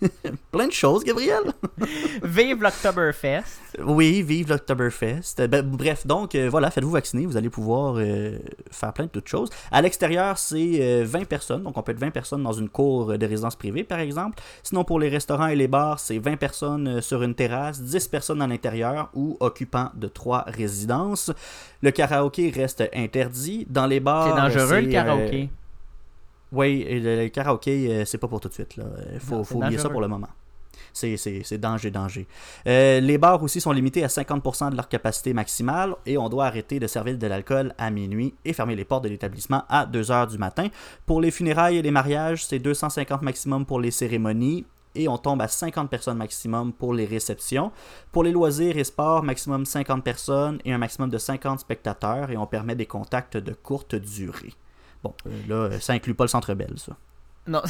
[0.52, 1.42] plein de choses, Gabriel.
[2.22, 3.42] Vive l'Octoberfest.
[3.84, 5.46] Oui, vive l'Octoberfest.
[5.48, 8.38] Ben, bref, donc euh, voilà, faites-vous vacciner, vous allez pouvoir euh,
[8.70, 9.48] faire plein de toutes choses.
[9.72, 13.16] À l'extérieur, c'est euh, 20 personnes, donc on peut être 20 personnes dans une cour
[13.18, 14.40] de résidence privée, par exemple.
[14.62, 18.42] Sinon, pour les restaurants et les bars, c'est 20 personnes sur une terrasse, 10 personnes
[18.42, 21.30] à l'intérieur ou occupant de 3 résidences.
[21.82, 23.66] Le karaoké reste interdit.
[23.68, 25.42] Dans les bars, C'est dangereux, le c'est, karaoké?
[25.44, 25.46] euh,
[26.52, 28.76] oui, et le, le karaoké, euh, c'est pas pour tout de suite.
[28.76, 30.28] Il faut, Non, c'est faut oublier ça pour le moment.
[30.92, 31.16] C'est,
[31.58, 32.26] danger, danger.
[32.66, 36.46] Euh, les bars aussi sont limités à 50% de leur capacité maximale et on doit
[36.46, 40.28] arrêter de servir de l'alcool à minuit et fermer les portes de l'établissement à 2h
[40.30, 40.66] du matin.
[41.06, 45.40] Pour les funérailles et les mariages, c'est 250 maximum pour les cérémonies et on tombe
[45.42, 47.72] à 50 personnes maximum pour les réceptions.
[48.12, 52.36] Pour les loisirs et sports, maximum 50 personnes et un maximum de 50 spectateurs et
[52.36, 54.54] on permet des contacts de courte durée.
[55.02, 56.96] Bon, euh, là, ça inclut pas le Centre Bell, ça.
[57.50, 57.62] Non.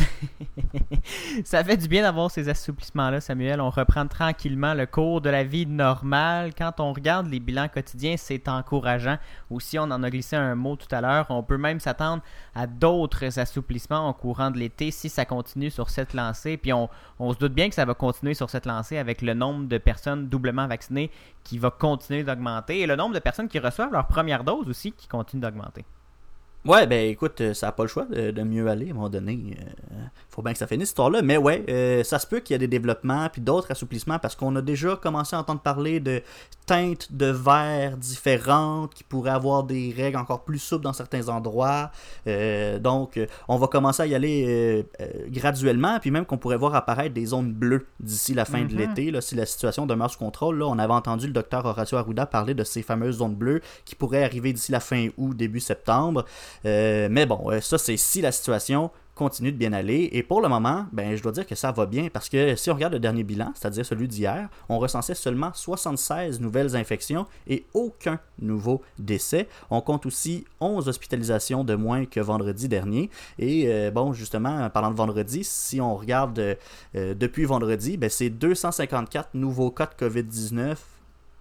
[1.45, 3.63] ça fait du bien d'avoir ces assouplissements-là, Samuel.
[3.63, 6.53] On reprend tranquillement le cours de la vie normale.
[6.55, 9.17] Quand on regarde les bilans quotidiens, c'est encourageant.
[9.49, 11.25] Aussi, on en a glissé un mot tout à l'heure.
[11.31, 12.23] On peut même s'attendre
[12.55, 16.59] à d'autres assouplissements au courant de l'été si ça continue sur cette lancée.
[16.59, 16.89] Puis on
[17.33, 20.29] se doute bien que ça va continuer sur cette lancée avec le nombre de personnes
[20.29, 21.11] doublement vaccinées
[21.43, 24.93] qui va continuer d'augmenter et le nombre de personnes qui reçoivent leur première dose aussi
[24.93, 25.87] qui continue d'augmenter.
[26.67, 28.95] Ouais, ben écoute, euh, ça n'a pas le choix de, de mieux aller à un
[28.95, 29.57] moment donné.
[29.59, 29.95] Euh,
[30.29, 31.23] faut bien que ça finisse cette histoire-là.
[31.23, 34.37] Mais ouais, euh, ça se peut qu'il y ait des développements puis d'autres assouplissements parce
[34.37, 36.23] qu'on a déjà commencé à entendre parler de
[36.67, 41.91] teintes de verre différentes qui pourraient avoir des règles encore plus souples dans certains endroits.
[42.27, 43.19] Euh, donc,
[43.49, 44.85] on va commencer à y aller
[45.29, 45.99] graduellement.
[45.99, 48.79] Puis même qu'on pourrait voir apparaître des zones bleues d'ici la fin de Mhm.
[48.79, 50.59] l'été, si la situation demeure sous contrôle.
[50.59, 53.95] Là, on avait entendu le docteur Horacio Arruda parler de ces fameuses zones bleues qui
[53.95, 56.27] pourraient arriver d'ici la fin août, début septembre.
[56.65, 60.09] Euh, mais bon, euh, ça c'est si la situation continue de bien aller.
[60.13, 62.71] Et pour le moment, ben, je dois dire que ça va bien parce que si
[62.71, 67.67] on regarde le dernier bilan, c'est-à-dire celui d'hier, on recensait seulement 76 nouvelles infections et
[67.75, 69.47] aucun nouveau décès.
[69.69, 73.11] On compte aussi 11 hospitalisations de moins que vendredi dernier.
[73.39, 76.57] Et euh, bon, justement, en parlant de vendredi, si on regarde
[76.95, 80.77] depuis vendredi, ben, c'est 254 nouveaux cas de COVID-19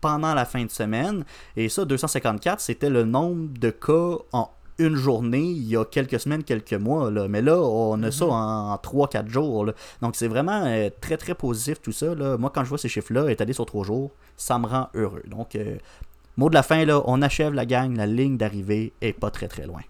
[0.02, 1.24] pendant la fin de semaine.
[1.56, 6.20] Et ça, 254, c'était le nombre de cas en une journée il y a quelques
[6.20, 7.12] semaines, quelques mois.
[7.12, 7.28] Là.
[7.28, 9.66] Mais là, on a ça en, 3-4 jours.
[9.66, 9.74] là.
[10.02, 12.16] Donc c'est vraiment euh, très très positif tout ça.
[12.16, 12.38] Là.
[12.38, 15.24] Moi, quand je vois ces chiffres-là étalés sur 3 jours, ça me rend heureux.
[15.28, 15.78] Donc, euh,
[16.38, 17.96] mot de la fin, là, on achève la gang.
[17.96, 19.82] La ligne d'arrivée est pas très très loin.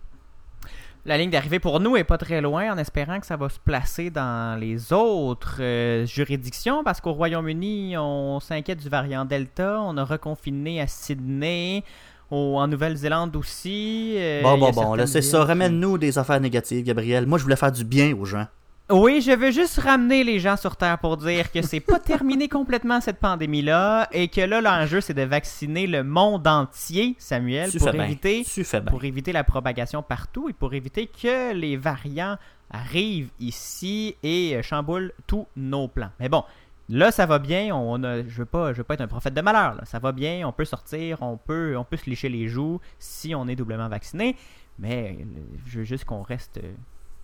[1.05, 3.57] La ligne d'arrivée pour nous est pas très loin, en espérant que ça va se
[3.57, 9.95] placer dans les autres euh, juridictions, parce qu'au Royaume-Uni, on s'inquiète du variant Delta, on
[9.95, 11.85] a reconfiné à Sydney,
[12.31, 14.13] au- en Nouvelle-Zélande aussi.
[14.17, 15.43] euh, bon, bon, bon, là, c'est ça.
[15.43, 17.25] Ramène-nous des affaires négatives, Gabriel.
[17.25, 18.45] Moi, je voulais faire du bien aux gens.
[18.91, 22.47] Oui, je veux juste ramener les gens sur Terre pour dire que c'est pas terminé
[22.49, 27.77] complètement cette pandémie-là, et que là, l'enjeu, c'est de vacciner le monde entier, Samuel, Tu
[27.77, 28.43] pour éviter
[28.89, 32.37] pour éviter la propagation partout et pour éviter que les variants
[32.71, 36.09] arrivent ici et chamboulent tous nos plans.
[36.19, 36.43] Mais bon,
[36.89, 39.33] là ça va bien, on a, je veux pas je veux pas être un prophète
[39.33, 39.85] de malheur, là.
[39.85, 43.33] ça va bien, on peut sortir, on peut on peut se lécher les joues si
[43.35, 44.35] on est doublement vacciné,
[44.79, 45.23] mais euh,
[45.67, 46.73] je veux juste qu'on reste euh,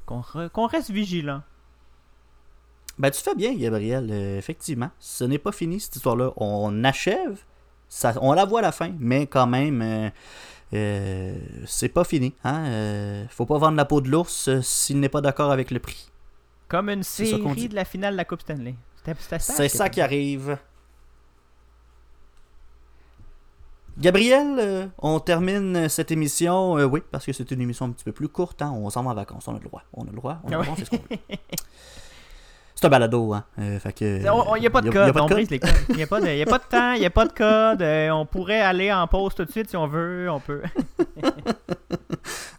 [0.06, 1.42] qu'on re- qu'on reste vigilant.
[2.98, 4.08] Ben, tu fais bien, Gabriel.
[4.10, 6.32] Euh, effectivement, ce n'est pas fini cette histoire-là.
[6.38, 7.44] On achève,
[7.90, 10.10] ça, on la voit à la fin, mais quand même, euh,
[10.74, 12.34] euh, c'est pas fini.
[12.46, 12.66] Hein?
[12.68, 15.80] Euh, faut pas vendre la peau de l'ours euh, s'il n'est pas d'accord avec le
[15.80, 16.10] prix.
[16.70, 18.76] Comme une série de la finale de la Coupe Stanley.
[19.40, 20.58] C'est ça qui arrive.
[23.98, 28.04] Gabriel, euh, on termine cette émission, euh, oui, parce que c'est une émission un petit
[28.04, 30.10] peu plus courte, hein, on s'en va en vacances, on a le droit, on a
[30.10, 31.38] le droit, on a le droit, on fait ce qu'on veut.
[32.76, 34.18] C'est un balado, hein, euh, fait que...
[34.18, 35.30] Il n'y a pas de code, on code?
[35.38, 35.72] brise les codes.
[35.88, 37.82] Il n'y a, pas de- temps, il n'y a pas de code.
[38.14, 40.62] on pourrait aller en pause tout de suite si on veut, on peut.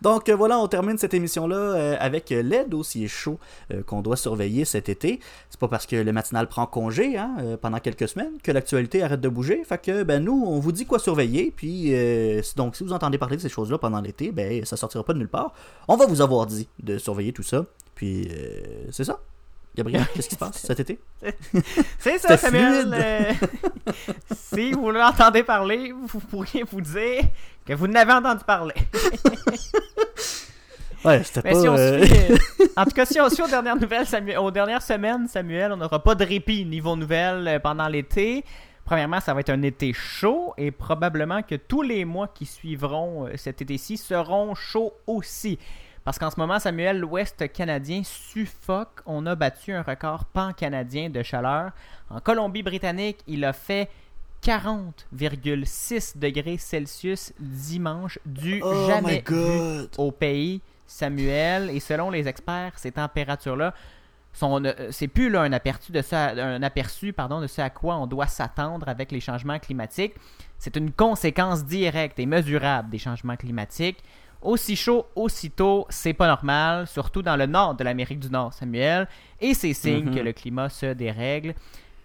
[0.03, 3.39] Donc euh, voilà, on termine cette émission-là euh, avec euh, les dossiers chauds
[3.87, 5.21] qu'on doit surveiller cet été.
[5.51, 9.21] C'est pas parce que le matinal prend congé hein, pendant quelques semaines que l'actualité arrête
[9.21, 9.63] de bouger.
[9.65, 11.53] Fait que ben nous, on vous dit quoi surveiller.
[11.55, 15.05] Puis euh, donc si vous entendez parler de ces choses-là pendant l'été, ben ça sortira
[15.05, 15.53] pas de nulle part.
[15.89, 17.65] On va vous avoir dit de surveiller tout ça.
[17.95, 18.29] Puis
[18.91, 19.21] c'est ça.
[19.77, 20.99] Gabriel, qu'est-ce qui se passe cet été?
[21.99, 22.91] C'est ça, Samuel.
[22.95, 23.33] euh,
[24.35, 27.23] si vous l'entendez parler, vous pourriez vous dire
[27.67, 28.75] que vous n'avez entendu parler.
[31.05, 31.61] Ouais, c'était pas.
[31.61, 32.37] si on euh, euh,
[32.77, 35.77] en tout cas, si on fie aux dernières nouvelles, Samuel- aux dernières semaines, Samuel, on
[35.77, 38.45] n'aura pas de répit niveau nouvelles euh, pendant l'été.
[38.85, 43.27] Premièrement, ça va être un été chaud et probablement que tous les mois qui suivront
[43.27, 45.59] euh, cet été-ci seront chauds aussi.
[46.07, 49.01] Parce qu'en ce moment, Samuel, l'Ouest canadien suffoque.
[49.07, 51.73] On a battu un record pan-canadien de chaleur.
[52.11, 53.91] En Colombie-Britannique, il a fait
[54.41, 61.71] 40,6 degrés Celsius dimanche, du Oh jamais vu au pays, Samuel.
[61.71, 63.75] Et selon les experts, ces températures-là
[64.43, 67.97] euh, c'est plus là un aperçu de ce, un aperçu pardon de ce à quoi
[67.97, 70.15] on doit s'attendre avec les changements climatiques.
[70.59, 74.03] C'est une conséquence directe et mesurable des changements climatiques.
[74.43, 79.09] Aussi chaud, aussitôt, c'est pas normal, surtout dans le nord de l'Amérique du Nord, Samuel.
[79.41, 80.15] Et c'est signe Mhm.
[80.15, 81.55] que le climat se dérègle.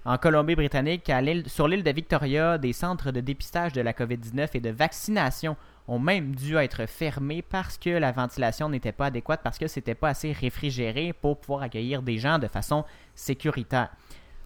[0.04, 1.12] En Colombie-Britannique,
[1.46, 5.56] sur l'île de Victoria, des centres de dépistage de la COVID-19 et de vaccination
[5.88, 9.94] ont même dû être fermés parce que la ventilation n'était pas adéquate, parce que c'était
[9.94, 13.90] pas assez réfrigéré pour pouvoir accueillir des gens de façon sécuritaire.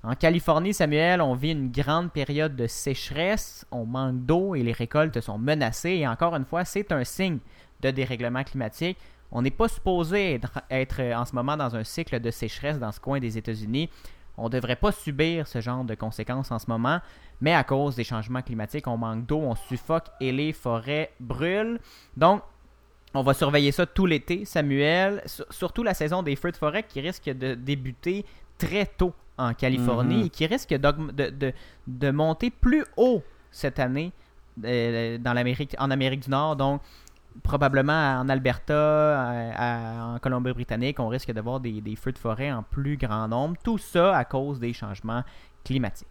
[0.04, 4.72] En Californie, Samuel, on vit une grande période de sécheresse, on manque d'eau et les
[4.74, 5.92] récoltes sont menacées.
[5.92, 7.40] Et encore une fois, c'est un signe
[7.82, 8.98] de dérèglement climatique.
[9.32, 12.80] On n'est pas supposé être, être, euh, en ce moment dans un cycle de sécheresse
[12.80, 13.90] dans ce coin des États-Unis.
[14.38, 17.00] On ne devrait pas subir ce genre de conséquences en ce moment,
[17.42, 21.80] mais à cause des changements climatiques, on manque d'eau, on suffoque et les forêts brûlent.
[22.18, 22.42] Donc,
[23.14, 25.22] on va surveiller ça tout l'été, Samuel.
[25.26, 28.26] Sur- Surtout la saison des feux de forêt qui risque de débuter
[28.58, 30.26] très tôt en Californie Mhm.
[30.26, 31.54] et qui risque d'augm- de, de-
[31.88, 34.12] de monter plus haut cette année
[34.64, 36.56] euh, dans l'Amérique, en Amérique du Nord.
[36.58, 36.82] Donc,
[37.44, 42.98] probablement en Alberta, en Colombie-Britannique, on risque d'avoir des, des feux de forêt en plus
[42.98, 43.56] grand nombre.
[43.64, 45.24] Tout ça à cause des changements
[45.64, 46.08] climatiques.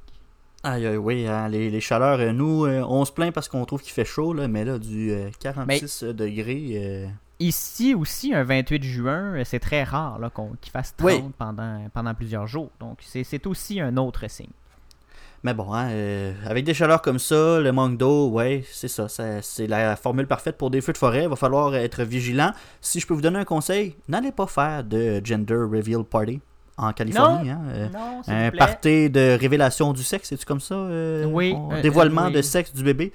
[0.63, 3.65] Aïe, aïe, oui, hein, les, les chaleurs, euh, nous, euh, on se plaint parce qu'on
[3.67, 6.73] trouve qu'il fait chaud, là, mais là, du euh, 46 degrés.
[6.77, 7.07] euh,
[7.41, 10.19] Ici aussi, un 28 juin, c'est très rare
[10.63, 11.23] qu'il fasse 30 Oui.
[11.37, 12.71] pendant, pendant plusieurs jours.
[12.81, 14.49] Donc, c'est aussi un autre signe.
[15.45, 19.09] Mais bon, hein, euh, avec des chaleurs comme ça, le manque d'eau, ouais, c'est ça,
[19.09, 21.25] ça- C'est la formule parfaite pour des feux de forêt.
[21.25, 22.53] Il va falloir être vigilant.
[22.81, 26.41] Si je peux vous donner un conseil, n'allez pas faire de gender reveal party
[26.79, 27.51] en Californie.
[27.51, 28.59] hein, euh, non, un vous plaît.
[28.59, 30.75] party de révélation du sexe, c'est-tu comme ça?
[30.77, 32.33] euh, Oui, on- euh, dévoilement oui.
[32.33, 33.13] de sexe du bébé?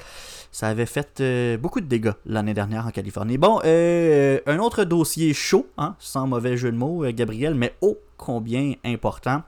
[0.51, 3.37] Ça avait fait beaucoup de dégâts l'année dernière en Californie.
[3.39, 7.97] Bon, euh, un autre dossier chaud, hein, sans mauvais jeu de mots, Gabriel, mais ô
[8.17, 9.41] combien important.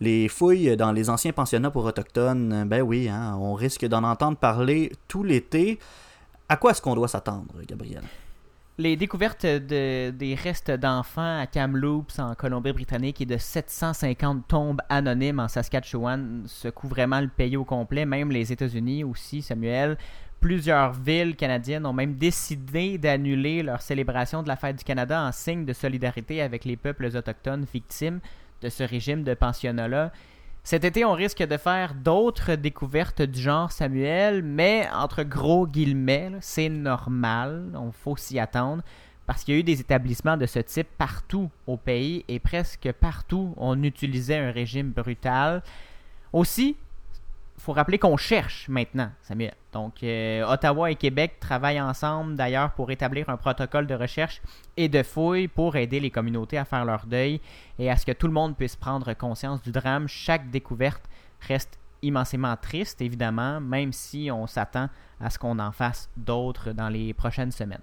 [0.00, 4.04] Les fouilles dans les anciens pensionnats pour autochtones, euh, ben oui, hein, on risque d'en
[4.04, 5.78] entendre parler tout l'été.
[6.48, 8.02] À quoi est-ce qu'on doit s'attendre, Gabriel?
[8.78, 15.40] Les découvertes de- des restes d'enfants à Kamloops en Colombie-Britannique et de 750 tombes anonymes
[15.40, 19.96] en Saskatchewan secouent vraiment le pays au complet, même les États-Unis aussi, Samuel.
[20.40, 25.32] Plusieurs villes canadiennes ont même décidé d'annuler leur célébration de la fête du Canada en
[25.32, 28.20] signe de solidarité avec les peuples autochtones victimes
[28.62, 30.12] de ce régime de pensionnat-là.
[30.62, 36.32] Cet été, on risque de faire d'autres découvertes du genre Samuel, mais entre gros guillemets,
[36.40, 38.82] c'est normal, on faut s'y attendre,
[39.26, 42.90] parce qu'il y a eu des établissements de ce type partout au pays et presque
[42.92, 45.62] partout on utilisait un régime brutal.
[46.32, 46.76] Aussi,
[47.58, 49.54] faut rappeler qu'on cherche maintenant, Samuel.
[49.72, 54.42] Donc, euh, Ottawa et Québec travaillent ensemble d'ailleurs pour établir un protocole de recherche
[54.76, 57.40] et de fouille pour aider les communautés à faire leur deuil
[57.78, 60.06] et à ce que tout le monde puisse prendre conscience du drame.
[60.08, 61.02] Chaque découverte
[61.40, 64.88] reste immensément triste, évidemment, même si on s'attend
[65.20, 67.82] à ce qu'on en fasse d'autres dans les prochaines semaines.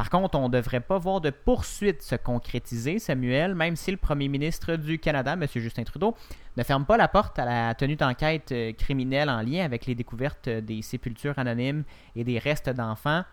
[0.00, 3.98] Par contre, on ne devrait pas voir de poursuite se concrétiser, Samuel, même si le
[3.98, 5.46] premier ministre du Canada, M.
[5.56, 6.16] Justin Trudeau,
[6.56, 9.94] ne ferme pas la porte à la tenue d'enquête euh, criminelle en lien avec les
[9.94, 11.84] découvertes euh, des sépultures anonymes
[12.16, 13.24] et des restes d'enfants.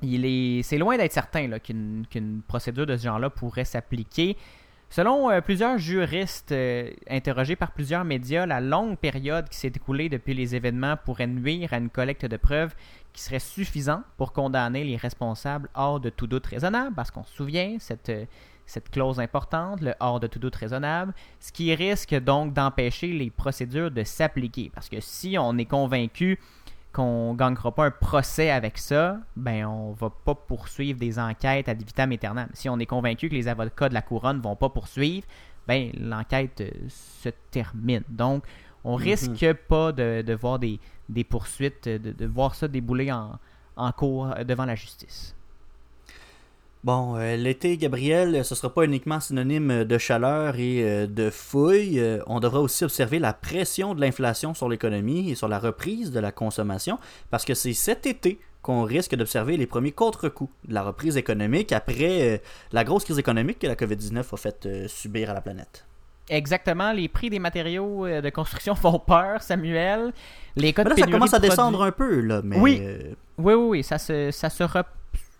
[0.00, 4.36] Il est, c'est loin d'être certain qu'une procédure de ce genre-là pourrait s'appliquer.
[4.90, 10.08] Selon euh, plusieurs juristes euh, interrogés par plusieurs médias, la longue période qui s'est écoulée
[10.08, 12.74] depuis les événements pourrait nuire à une collecte de preuves
[13.12, 17.34] qui serait suffisante pour condamner les responsables hors de tout doute raisonnable, parce qu'on se
[17.34, 18.24] souvient, cette, euh,
[18.64, 23.28] cette clause importante, le hors de tout doute raisonnable, ce qui risque donc d'empêcher les
[23.28, 24.70] procédures de s'appliquer.
[24.74, 26.38] Parce que si on est convaincu
[26.92, 31.68] qu'on ne gagnera pas un procès avec ça, ben on va pas poursuivre des enquêtes
[31.68, 32.48] ad vitam aeternam.
[32.54, 35.26] Si on est convaincu que les avocats de la couronne vont pas poursuivre,
[35.66, 38.02] ben l'enquête euh, se termine.
[38.08, 38.44] Donc,
[38.84, 43.38] on risque pas de, de voir des, des poursuites, de, de voir ça débouler en,
[43.76, 45.34] en cours devant la justice.
[46.84, 51.98] Bon, euh, l'été, Gabriel, ce sera pas uniquement synonyme de chaleur et euh, de fouille.
[51.98, 56.12] Euh, on devra aussi observer la pression de l'inflation sur l'économie et sur la reprise
[56.12, 56.98] de la consommation,
[57.30, 61.72] parce que c'est cet été qu'on risque d'observer les premiers contre-coups de la reprise économique
[61.72, 65.84] après la grosse crise économique que la COVID-19 a fait subir à la planète.
[66.28, 70.12] Exactement, les prix des matériaux de construction font peur, Samuel.
[70.56, 72.58] Les de là, ça commence à produits- descendre un peu, là, mais...
[72.58, 72.82] Oui.
[73.38, 74.84] Oui, oui, oui, ça se, ça se rep-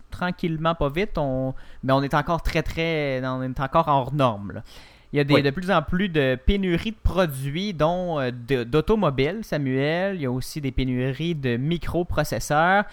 [0.09, 1.53] tranquillement, pas vite, on...
[1.83, 3.21] mais on est encore très, très.
[3.23, 4.53] On est encore hors norme.
[4.53, 4.63] là.
[5.11, 5.41] Il y a des, Oui.
[5.41, 10.15] de plus en plus de pénuries de produits, dont euh, d'automobiles, Samuel.
[10.15, 12.83] Il y a aussi des pénuries de microprocesseurs.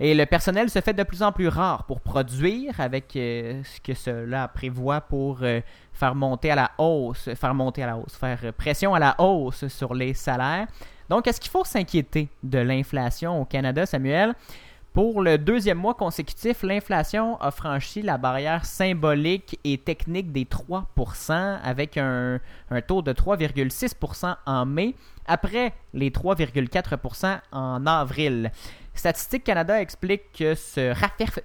[0.00, 3.80] Et le personnel se fait de plus en plus rare pour produire avec euh, ce
[3.80, 5.60] que cela prévoit pour euh,
[5.92, 9.68] faire monter à la hausse, faire monter à la hausse, faire pression à la hausse
[9.68, 10.66] sur les salaires.
[11.08, 14.34] Donc, est-ce qu'il faut s'inquiéter de l'inflation au Canada, Samuel?
[14.94, 21.58] Pour le deuxième mois consécutif, l'inflation a franchi la barrière symbolique et technique des 3%
[21.64, 22.38] avec un,
[22.86, 24.94] taux de 3,6% en mai,
[25.26, 28.52] après les 3,4% en avril.
[28.94, 30.94] Statistique Canada explique que ce,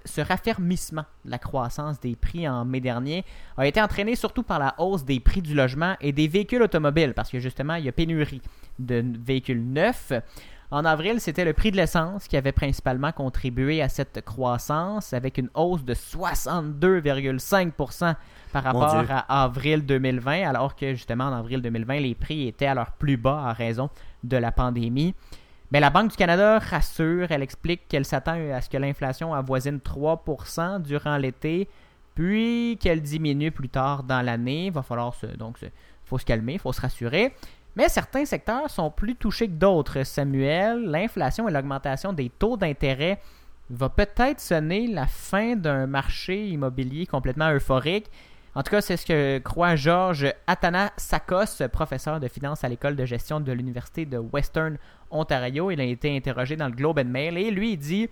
[0.04, 3.24] ce raffermissement de la croissance des prix en mai dernier
[3.56, 7.14] a été entraîné surtout par la hausse des prix du logement et des véhicules automobiles,
[7.14, 8.42] parce que justement, il y a pénurie
[8.78, 10.12] de véhicules neufs.
[10.72, 15.36] En avril, c'était le prix de l'essence qui avait principalement contribué à cette croissance, avec
[15.36, 18.14] une hausse de 62,5%
[18.52, 22.74] par rapport à avril 2020, alors que justement en avril 2020, les prix étaient à
[22.74, 23.90] leur plus bas à raison
[24.22, 25.12] de la pandémie.
[25.72, 29.78] Mais la Banque du Canada rassure, elle explique qu'elle s'attend à ce que l'inflation avoisine
[29.78, 31.68] 3% durant l'été,
[32.14, 34.66] puis qu'elle diminue plus tard dans l'année.
[34.66, 35.66] Il va falloir se, donc se,
[36.04, 37.34] faut se calmer, il faut se rassurer.
[37.80, 40.84] Mais certains secteurs sont plus touchés que d'autres, Samuel.
[40.84, 43.22] L'inflation et l'augmentation des taux d'intérêt
[43.70, 48.10] va peut-être sonner la fin d'un marché immobilier complètement euphorique.
[48.54, 53.06] En tout cas, c'est ce que croit Georges Athanasakos, professeur de finance à l'école de
[53.06, 54.76] gestion de l'Université de Western
[55.10, 55.70] Ontario.
[55.70, 58.10] Il a été interrogé dans le Globe and Mail et lui, dit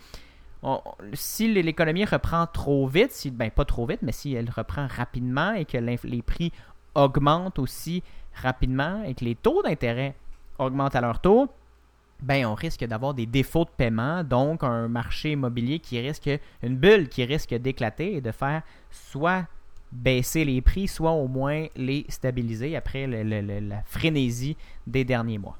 [1.13, 5.53] si l'économie reprend trop vite, si, ben pas trop vite, mais si elle reprend rapidement
[5.53, 6.53] et que les prix
[6.95, 8.03] augmentent aussi
[8.43, 10.15] rapidement et que les taux d'intérêt
[10.59, 11.49] augmentent à leur taux,
[12.21, 16.31] ben on risque d'avoir des défauts de paiement, donc un marché immobilier qui risque,
[16.63, 19.47] une bulle qui risque d'éclater et de faire soit
[19.93, 25.57] baisser les prix, soit au moins les stabiliser après la frénésie des derniers mois.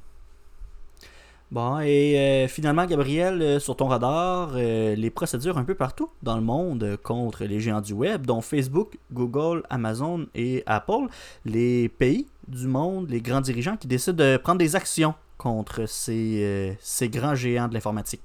[1.51, 6.11] Bon, et euh, finalement, Gabriel, euh, sur ton radar, euh, les procédures un peu partout
[6.23, 11.07] dans le monde contre les géants du web, dont Facebook, Google, Amazon et Apple,
[11.47, 16.43] les pays du monde, les grands dirigeants qui décident de prendre des actions contre ces,
[16.43, 18.23] euh, ces grands géants de l'informatique.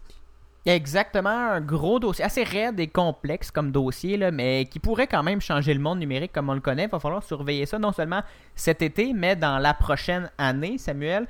[0.66, 5.22] Exactement, un gros dossier, assez raide et complexe comme dossier, là, mais qui pourrait quand
[5.22, 6.86] même changer le monde numérique comme on le connaît.
[6.86, 8.22] Il va falloir surveiller ça non seulement
[8.56, 11.28] cet été, mais dans la prochaine année, Samuel.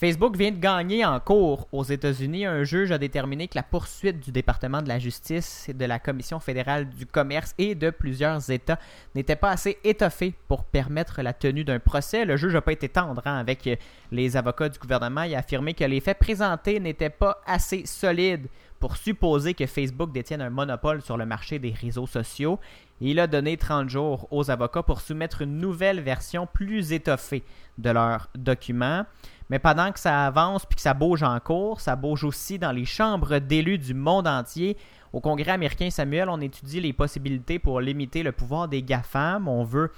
[0.00, 2.46] Facebook vient de gagner en cours aux États-Unis.
[2.46, 5.98] Un juge a déterminé que la poursuite du département de la justice et de la
[5.98, 8.78] Commission fédérale du commerce et de plusieurs États
[9.14, 12.24] n'était pas assez étoffée pour permettre la tenue d'un procès.
[12.24, 13.78] Le juge n'a pas été tendre hein, avec
[14.10, 15.24] les avocats du gouvernement.
[15.24, 18.48] Il a affirmé que les faits présentés n'étaient pas assez solides
[18.78, 22.58] pour supposer que Facebook détienne un monopole sur le marché des réseaux sociaux.
[23.02, 27.42] Il a donné 30 jours aux avocats pour soumettre une nouvelle version plus étoffée
[27.76, 29.04] de leurs documents.
[29.50, 32.72] Mais pendant que ça avance puis que ça bouge en cours, ça bouge aussi dans
[32.72, 34.76] les chambres d'élus du monde entier.
[35.12, 39.48] Au Congrès américain, Samuel, on étudie les possibilités pour limiter le pouvoir des GAFAM.
[39.48, 39.90] On veut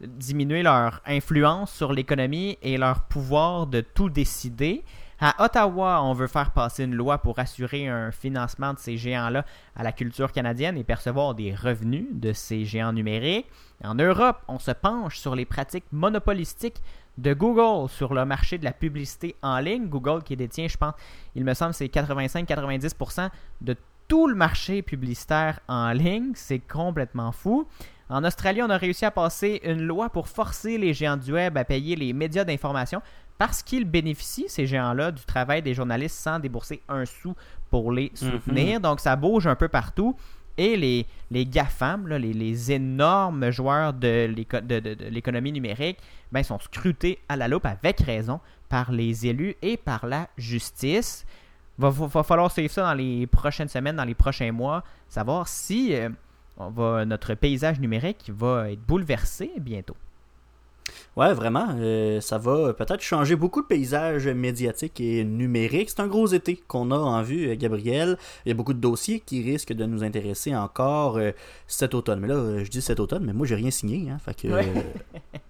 [0.00, 4.84] diminuer leur influence sur l'économie et leur pouvoir de tout décider.
[5.22, 9.44] À Ottawa, on veut faire passer une loi pour assurer un financement de ces géants-là
[9.76, 13.46] à la culture canadienne et percevoir des revenus de ces géants numériques.
[13.84, 16.80] En Europe, on se penche sur les pratiques monopolistiques
[17.18, 19.88] de Google sur le marché de la publicité en ligne.
[19.88, 20.94] Google qui détient, je pense,
[21.34, 23.30] il me semble, c'est 85-90%
[23.60, 23.76] de
[24.08, 26.32] tout le marché publicitaire en ligne.
[26.34, 27.66] C'est complètement fou.
[28.08, 31.56] En Australie, on a réussi à passer une loi pour forcer les géants du web
[31.56, 33.00] à payer les médias d'information
[33.38, 37.34] parce qu'ils bénéficient, ces géants-là, du travail des journalistes sans débourser un sou
[37.70, 38.80] pour les soutenir.
[38.80, 40.16] Donc, ça bouge un peu partout.
[40.58, 45.98] Et les, les GAFAM, les, énormes joueurs de l'éco- de- de- de l'économie numérique,
[46.32, 51.24] ben, sont scrutés à la loupe avec raison par les élus et par la justice.
[51.78, 55.94] Va, va, falloir suivre ça dans les prochaines semaines, dans les prochains mois, savoir si
[55.94, 59.96] euh, notre paysage numérique va être bouleversé bientôt.
[61.16, 61.66] Ouais, vraiment.
[61.78, 65.90] euh, ça va peut-être changer beaucoup de paysages médiatiques et numériques.
[65.90, 68.16] C'est un gros été qu'on a en vue, euh, Gabriel.
[68.44, 71.32] Il y a beaucoup de dossiers qui risquent de nous intéresser encore euh,
[71.66, 72.20] cet automne.
[72.20, 74.10] Mais là, je dis cet automne, mais moi, j'ai rien signé.
[74.10, 74.66] Hein, fait que, Ouais.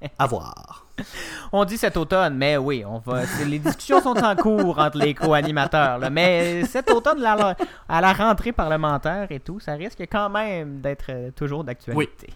[0.03, 0.87] euh, à voir.
[1.53, 3.23] On dit cet automne, mais oui, on va.
[3.47, 5.99] Les discussions sont en cours entre les co-animateurs.
[6.11, 7.57] Mais cet automne, là,
[7.89, 12.29] à la rentrée parlementaire et tout, ça risque quand même d'être toujours d'actualité.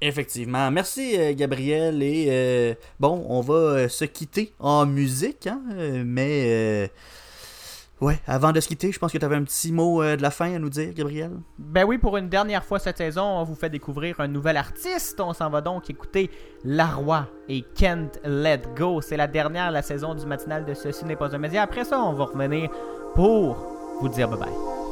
[0.00, 0.70] Effectivement.
[0.70, 2.02] Merci, euh, Gabriel.
[2.02, 5.60] Et euh, bon, on va euh, se quitter en musique, hein,
[6.04, 6.90] mais.
[7.98, 10.30] Ouais, avant de se quitter, je pense que tu avais un petit mot de la
[10.30, 11.30] fin à nous dire, Gabriel.
[11.58, 15.18] Ben oui, pour une dernière fois cette saison, on vous fait découvrir un nouvel artiste.
[15.18, 16.30] On s'en va donc écouter
[16.62, 19.00] Laroi et Can't Let Go.
[19.00, 21.62] C'est la dernière de la saison du matinal de Ceci n'est pas un média.
[21.62, 22.68] Après ça, on va revenir
[23.14, 23.56] pour
[24.02, 24.85] vous dire bye bye.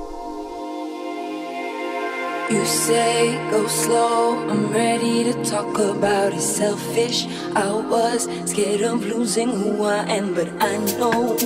[2.51, 6.41] You say go slow, I'm ready to talk about it.
[6.41, 7.27] Selfish,
[7.57, 11.37] I was scared of losing who I am, but I know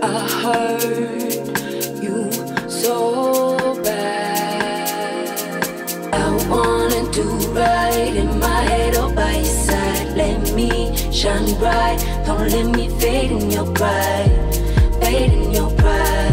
[0.00, 0.84] I hurt
[2.02, 2.30] you
[2.70, 5.28] so bad.
[6.14, 10.16] I wanna do right in my head or by your side.
[10.16, 14.30] Let me shine bright, don't let me fade in your pride,
[15.00, 16.31] fade in your pride,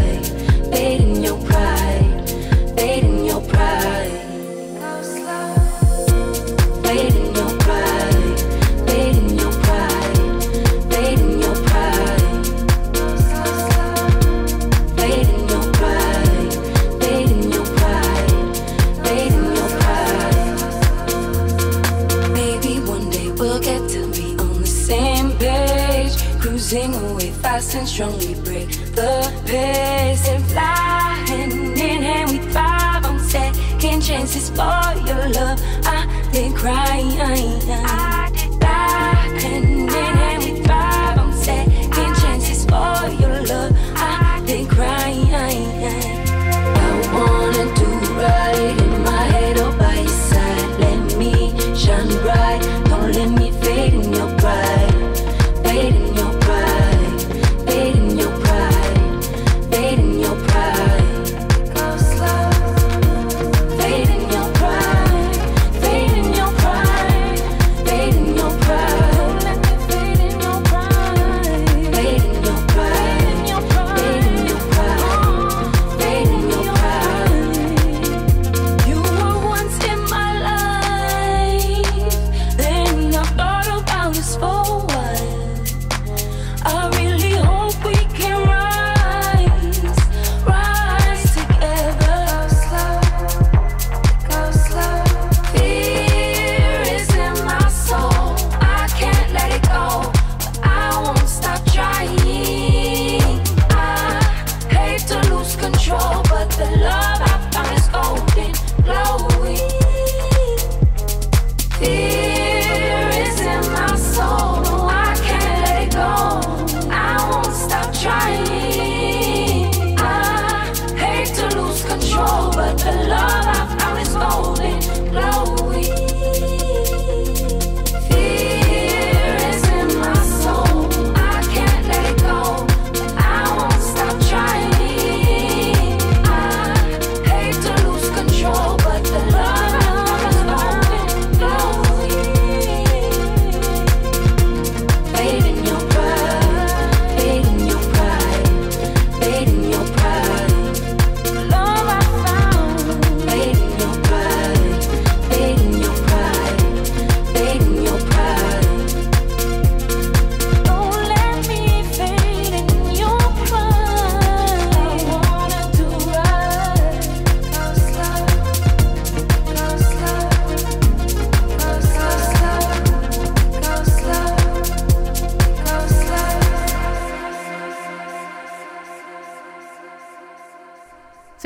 [27.60, 32.30] fast and strong, we break the pace and fly hand in hand.
[32.30, 35.60] We thrive on second chances for your love.
[35.84, 37.49] I been cry.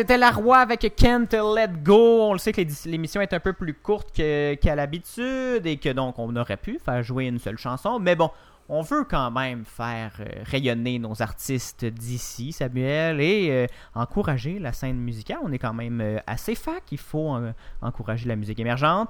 [0.04, 2.24] C'était la roi avec Can't Let Go.
[2.28, 6.18] On le sait que l'émission est un peu plus courte qu'à l'habitude et que donc
[6.18, 7.98] on aurait pu faire jouer une seule chanson.
[7.98, 8.30] Mais bon,
[8.68, 14.74] on veut quand même faire euh, rayonner nos artistes d'ici, Samuel, et euh, encourager la
[14.74, 15.38] scène musicale.
[15.42, 17.38] On est quand même euh, assez fac, il faut
[17.80, 19.08] encourager la musique émergente.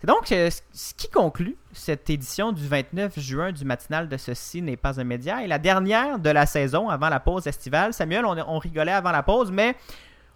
[0.00, 4.76] C'est donc ce- qui conclut cette édition du 29 juin du matinal de Ceci n'est
[4.76, 7.92] pas un média et la dernière de la saison avant la pause estivale.
[7.92, 9.76] Samuel, on rigolait avant la pause, mais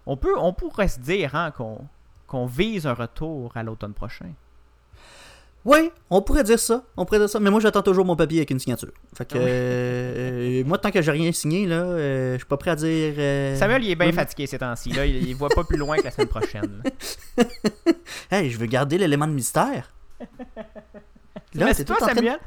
[0.07, 1.81] on, peut, on pourrait se dire hein, qu'on
[2.25, 4.31] qu'on vise un retour à l'automne prochain.
[5.63, 6.83] Oui, on pourrait dire ça.
[6.97, 7.39] On pourrait dire ça.
[7.39, 8.91] Mais moi, j'attends toujours mon papier avec une signature.
[9.15, 12.71] Fait que, euh, moi, tant que j'ai rien signé, là, euh, je suis pas prêt
[12.71, 13.13] à dire.
[13.17, 14.13] euh, Samuel, il est bien oui.
[14.13, 14.91] fatigué ces temps-ci.
[14.91, 15.05] Là.
[15.05, 16.83] Il, il voit pas plus loin que la semaine prochaine.
[18.31, 19.91] Hey, je veux garder l'élément de mystère.
[21.53, 22.39] Là, t'es toi, de- Samuel?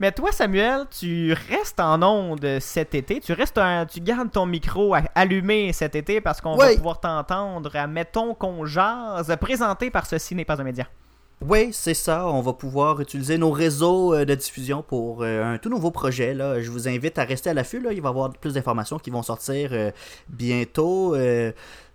[0.00, 3.20] Mais toi, Samuel, tu restes en onde cet été.
[3.20, 7.70] Tu restes un- tu gardes ton micro allumé cet été parce qu'on va pouvoir t'entendre
[7.76, 10.86] à Mettons qu'on jase, présenté par Ceci n'est pas un média.
[11.42, 12.26] Oui, c'est ça.
[12.28, 16.34] On va pouvoir utiliser nos réseaux euh, de diffusion pour euh, un tout nouveau projet.
[16.34, 16.60] Là.
[16.60, 17.78] Je vous invite à rester à l'affût.
[17.78, 19.90] Il va y avoir plus d'informations qui vont sortir euh,
[20.28, 21.14] bientôt.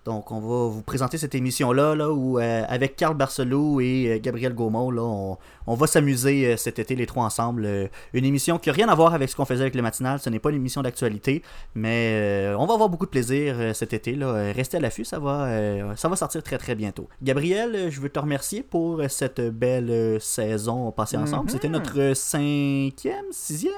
[0.06, 4.20] Donc, on va vous présenter cette émission-là là, où, euh, avec Carl Barcelou et euh,
[4.22, 7.89] Gabriel Gaumont, là, on, on va s'amuser euh, cet été les trois ensemble.
[8.14, 10.20] Une émission qui n'a rien à voir avec ce qu'on faisait avec le matinal.
[10.20, 11.41] Ce n'est pas une émission d'actualité,
[11.74, 14.16] mais on va avoir beaucoup de plaisir cet été.
[14.16, 14.51] Là.
[14.53, 17.10] Restez à l'affût, ça va, ça va sortir très très bientôt.
[17.24, 21.45] Gabriel, je veux te remercier pour cette belle saison passée ensemble.
[21.45, 21.49] Mhm.
[21.49, 23.74] C'était notre cinquième, sixième?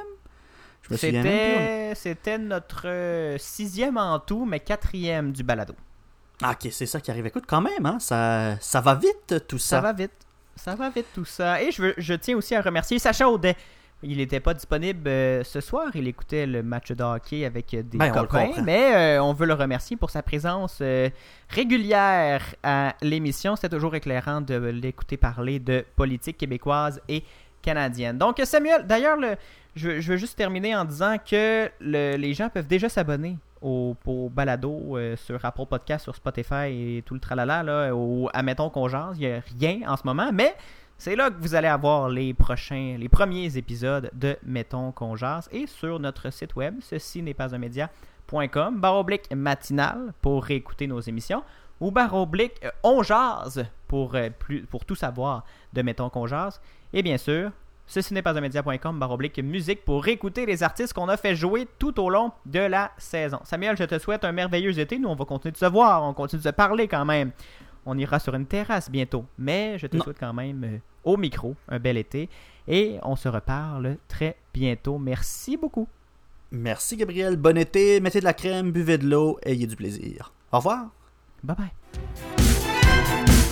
[0.91, 5.73] C'était c'était notre sixième en tout, mais quatrième du balado.
[6.43, 7.25] Ah, ok, c'est ça qui arrive.
[7.25, 9.77] Écoute, quand même, hein, ça, ça va vite tout ça.
[9.77, 10.11] Ça va vite.
[10.55, 11.61] Ça va vite tout ça.
[11.61, 13.55] Et je, veux, je tiens aussi à remercier Sacha Audet.
[14.03, 15.87] Il n'était pas disponible euh, ce soir.
[15.95, 18.49] Il écoutait le match de hockey avec euh, des Ben, copains.
[18.63, 21.09] Mais euh, on veut le remercier pour sa présence euh,
[21.49, 23.55] régulière à l'émission.
[23.55, 27.23] C'est toujours éclairant de l'écouter parler de politique québécoise et
[27.63, 28.17] canadienne.
[28.19, 29.35] Donc, Samuel, d'ailleurs, le-
[29.75, 33.37] je, veux- je veux juste terminer en disant que le- les gens peuvent déjà s'abonner
[33.61, 33.95] au,
[34.31, 38.87] balado euh, sur Apple Podcast, sur Spotify et tout le tralala, là, au Admettons qu'on
[38.87, 39.17] jase.
[39.19, 40.55] Il n'y a rien en ce moment, mais
[40.97, 45.47] c'est là que vous allez avoir les prochains, les premiers épisodes de Mettons qu'on jase
[45.51, 50.87] et sur notre site web, ceci n'est pas un média.com, barre oblique matinal pour réécouter
[50.87, 51.43] nos émissions
[51.79, 54.29] ou barre oblique euh, on jase pour, euh,
[54.69, 56.59] pour tout savoir de Mettons qu'on jase.
[56.93, 57.51] Et bien sûr,
[57.87, 61.35] ceci n'est pas un média.com, barre oblique musique pour réécouter les artistes qu'on a fait
[61.35, 63.39] jouer tout au long de la saison.
[63.43, 64.99] Samuel, je te souhaite un merveilleux été.
[64.99, 67.31] Nous, on va continuer de se voir, on continue de se parler quand même.
[67.85, 70.03] On ira sur une terrasse bientôt, mais je te Non.
[70.03, 72.29] souhaite quand même euh, au micro un bel été
[72.67, 74.97] et on se reparle très bientôt.
[74.97, 75.87] Merci beaucoup.
[76.51, 77.37] Merci, Gabriel.
[77.37, 77.99] Bon été.
[78.01, 80.33] Mettez de la crème, buvez de l'eau, ayez du plaisir.
[80.51, 80.87] Au revoir.
[81.43, 83.46] Bye bye.